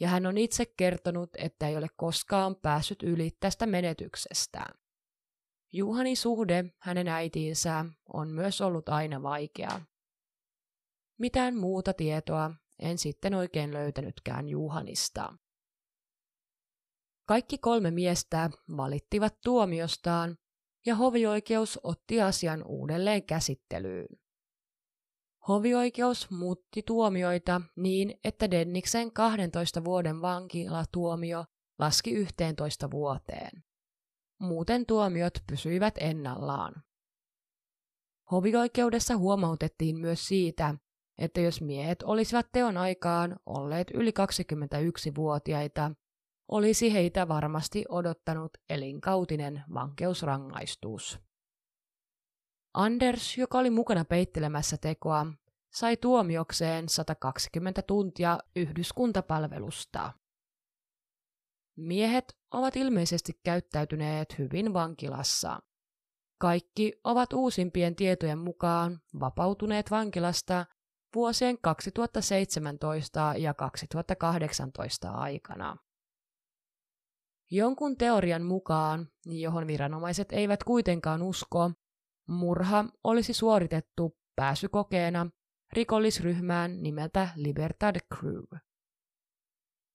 ja 0.00 0.08
hän 0.08 0.26
on 0.26 0.38
itse 0.38 0.64
kertonut, 0.76 1.30
että 1.38 1.68
ei 1.68 1.76
ole 1.76 1.86
koskaan 1.96 2.56
päässyt 2.56 3.02
yli 3.02 3.30
tästä 3.40 3.66
menetyksestä. 3.66 4.66
Juhani 5.76 6.16
suhde 6.16 6.64
hänen 6.78 7.08
äitiinsä 7.08 7.84
on 8.12 8.28
myös 8.28 8.60
ollut 8.60 8.88
aina 8.88 9.22
vaikea. 9.22 9.80
Mitään 11.18 11.56
muuta 11.56 11.92
tietoa 11.92 12.50
en 12.78 12.98
sitten 12.98 13.34
oikein 13.34 13.74
löytänytkään 13.74 14.48
Juhanista. 14.48 15.34
Kaikki 17.26 17.58
kolme 17.58 17.90
miestä 17.90 18.50
valittivat 18.76 19.40
tuomiostaan 19.44 20.38
ja 20.86 20.94
hovioikeus 20.94 21.80
otti 21.82 22.20
asian 22.20 22.64
uudelleen 22.66 23.22
käsittelyyn. 23.22 24.08
Hovioikeus 25.48 26.30
muutti 26.30 26.82
tuomioita 26.82 27.60
niin, 27.76 28.20
että 28.24 28.50
Denniksen 28.50 29.12
12 29.12 29.84
vuoden 29.84 30.22
vankilatuomio 30.22 31.44
laski 31.78 32.10
11 32.14 32.90
vuoteen. 32.90 33.65
Muuten 34.38 34.86
tuomiot 34.86 35.32
pysyivät 35.46 35.94
ennallaan. 36.00 36.82
Hovioikeudessa 38.30 39.16
huomautettiin 39.16 40.00
myös 40.00 40.26
siitä, 40.26 40.74
että 41.18 41.40
jos 41.40 41.60
miehet 41.60 42.02
olisivat 42.02 42.46
teon 42.52 42.76
aikaan 42.76 43.36
olleet 43.46 43.90
yli 43.94 44.10
21-vuotiaita, 44.10 45.90
olisi 46.48 46.92
heitä 46.92 47.28
varmasti 47.28 47.84
odottanut 47.88 48.50
elinkautinen 48.70 49.64
vankeusrangaistus. 49.74 51.18
Anders, 52.74 53.38
joka 53.38 53.58
oli 53.58 53.70
mukana 53.70 54.04
peittelemässä 54.04 54.76
tekoa, 54.76 55.26
sai 55.72 55.96
tuomiokseen 55.96 56.88
120 56.88 57.82
tuntia 57.82 58.38
yhdyskuntapalvelusta. 58.56 60.12
Miehet 61.76 62.36
ovat 62.56 62.76
ilmeisesti 62.76 63.40
käyttäytyneet 63.44 64.38
hyvin 64.38 64.72
vankilassa. 64.72 65.60
Kaikki 66.40 66.92
ovat 67.04 67.32
uusimpien 67.32 67.96
tietojen 67.96 68.38
mukaan 68.38 69.00
vapautuneet 69.20 69.90
vankilasta 69.90 70.66
vuosien 71.14 71.58
2017 71.62 73.34
ja 73.38 73.54
2018 73.54 75.10
aikana. 75.10 75.76
Jonkun 77.50 77.96
teorian 77.96 78.42
mukaan, 78.42 79.08
johon 79.26 79.66
viranomaiset 79.66 80.32
eivät 80.32 80.64
kuitenkaan 80.64 81.22
usko, 81.22 81.70
murha 82.28 82.84
olisi 83.04 83.32
suoritettu 83.32 84.18
pääsykokeena 84.36 85.30
rikollisryhmään 85.72 86.82
nimeltä 86.82 87.28
Libertad 87.36 87.96
Crew. 88.14 88.44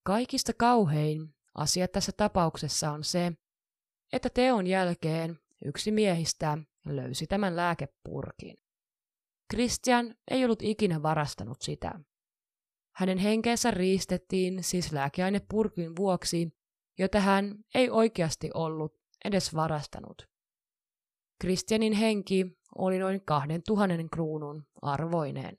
Kaikista 0.04 0.54
kauhein 0.54 1.36
asia 1.54 1.88
tässä 1.88 2.12
tapauksessa 2.18 2.92
on 2.92 3.04
se, 3.04 3.32
että 4.14 4.30
teon 4.30 4.68
jälkeen 4.68 5.40
yksi 5.66 5.92
miehistä 5.92 6.58
löysi 6.86 7.28
tämän 7.28 7.56
lääkepurkin. 7.56 8.58
Christian 9.54 10.16
ei 10.32 10.46
ollut 10.46 10.62
ikinä 10.62 11.04
varastanut 11.04 11.62
sitä. 11.62 12.00
Hänen 12.96 13.18
henkeensä 13.18 13.72
riistettiin 13.72 14.64
siis 14.64 14.92
lääkeainepurkin 14.92 15.96
vuoksi, 15.96 16.50
jota 17.00 17.20
hän 17.20 17.56
ei 17.76 17.90
oikeasti 17.90 18.50
ollut 18.54 18.96
edes 19.26 19.56
varastanut. 19.56 20.30
Christianin 21.44 21.94
henki 21.94 22.58
oli 22.78 23.00
noin 23.00 23.26
kahden 23.26 23.62
tuhannen 23.68 24.10
kruunun 24.10 24.64
arvoinen. 24.82 25.58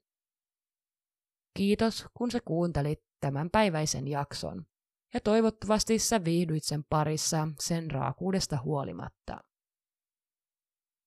Kiitos, 1.56 2.06
kun 2.14 2.30
sä 2.30 2.38
kuuntelit 2.44 3.00
tämän 3.20 3.50
päiväisen 3.50 4.08
jakson, 4.08 4.66
ja 5.14 5.20
toivottavasti 5.20 5.98
sä 5.98 6.24
viihdyit 6.24 6.64
sen 6.64 6.84
parissa 6.84 7.48
sen 7.60 7.90
raakuudesta 7.90 8.58
huolimatta. 8.64 9.38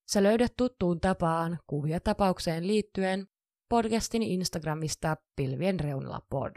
Sä 0.10 0.24
löydät 0.24 0.54
tuttuun 0.58 1.02
tapaan 1.02 1.60
kuvia 1.68 2.00
tapaukseen 2.00 2.68
liittyen 2.68 3.28
podcastin 3.70 4.24
Instagramista 4.24 5.18
pilvien 5.36 5.80
reunalla 5.80 6.22
pod. 6.30 6.52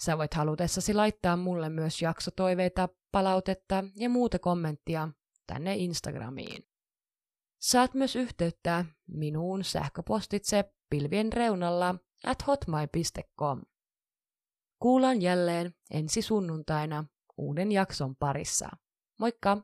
Sä 0.00 0.18
voit 0.18 0.34
halutessasi 0.34 0.94
laittaa 0.94 1.36
mulle 1.36 1.68
myös 1.68 2.02
jaksotoiveita, 2.02 2.88
palautetta 3.12 3.84
ja 3.96 4.08
muuta 4.08 4.38
kommenttia 4.38 5.08
tänne 5.46 5.76
Instagramiin. 5.76 6.68
Saat 7.60 7.94
myös 7.94 8.16
yhteyttä 8.16 8.84
minuun 9.06 9.64
sähköpostitse 9.64 10.64
pilvien 10.90 11.32
reunalla 11.32 11.94
at 12.26 12.46
hotmail.com. 12.46 13.62
Kuullaan 14.86 15.22
jälleen 15.22 15.74
ensi 15.90 16.22
sunnuntaina 16.22 17.04
uuden 17.36 17.72
jakson 17.72 18.16
parissa. 18.16 18.68
Moikka! 19.18 19.58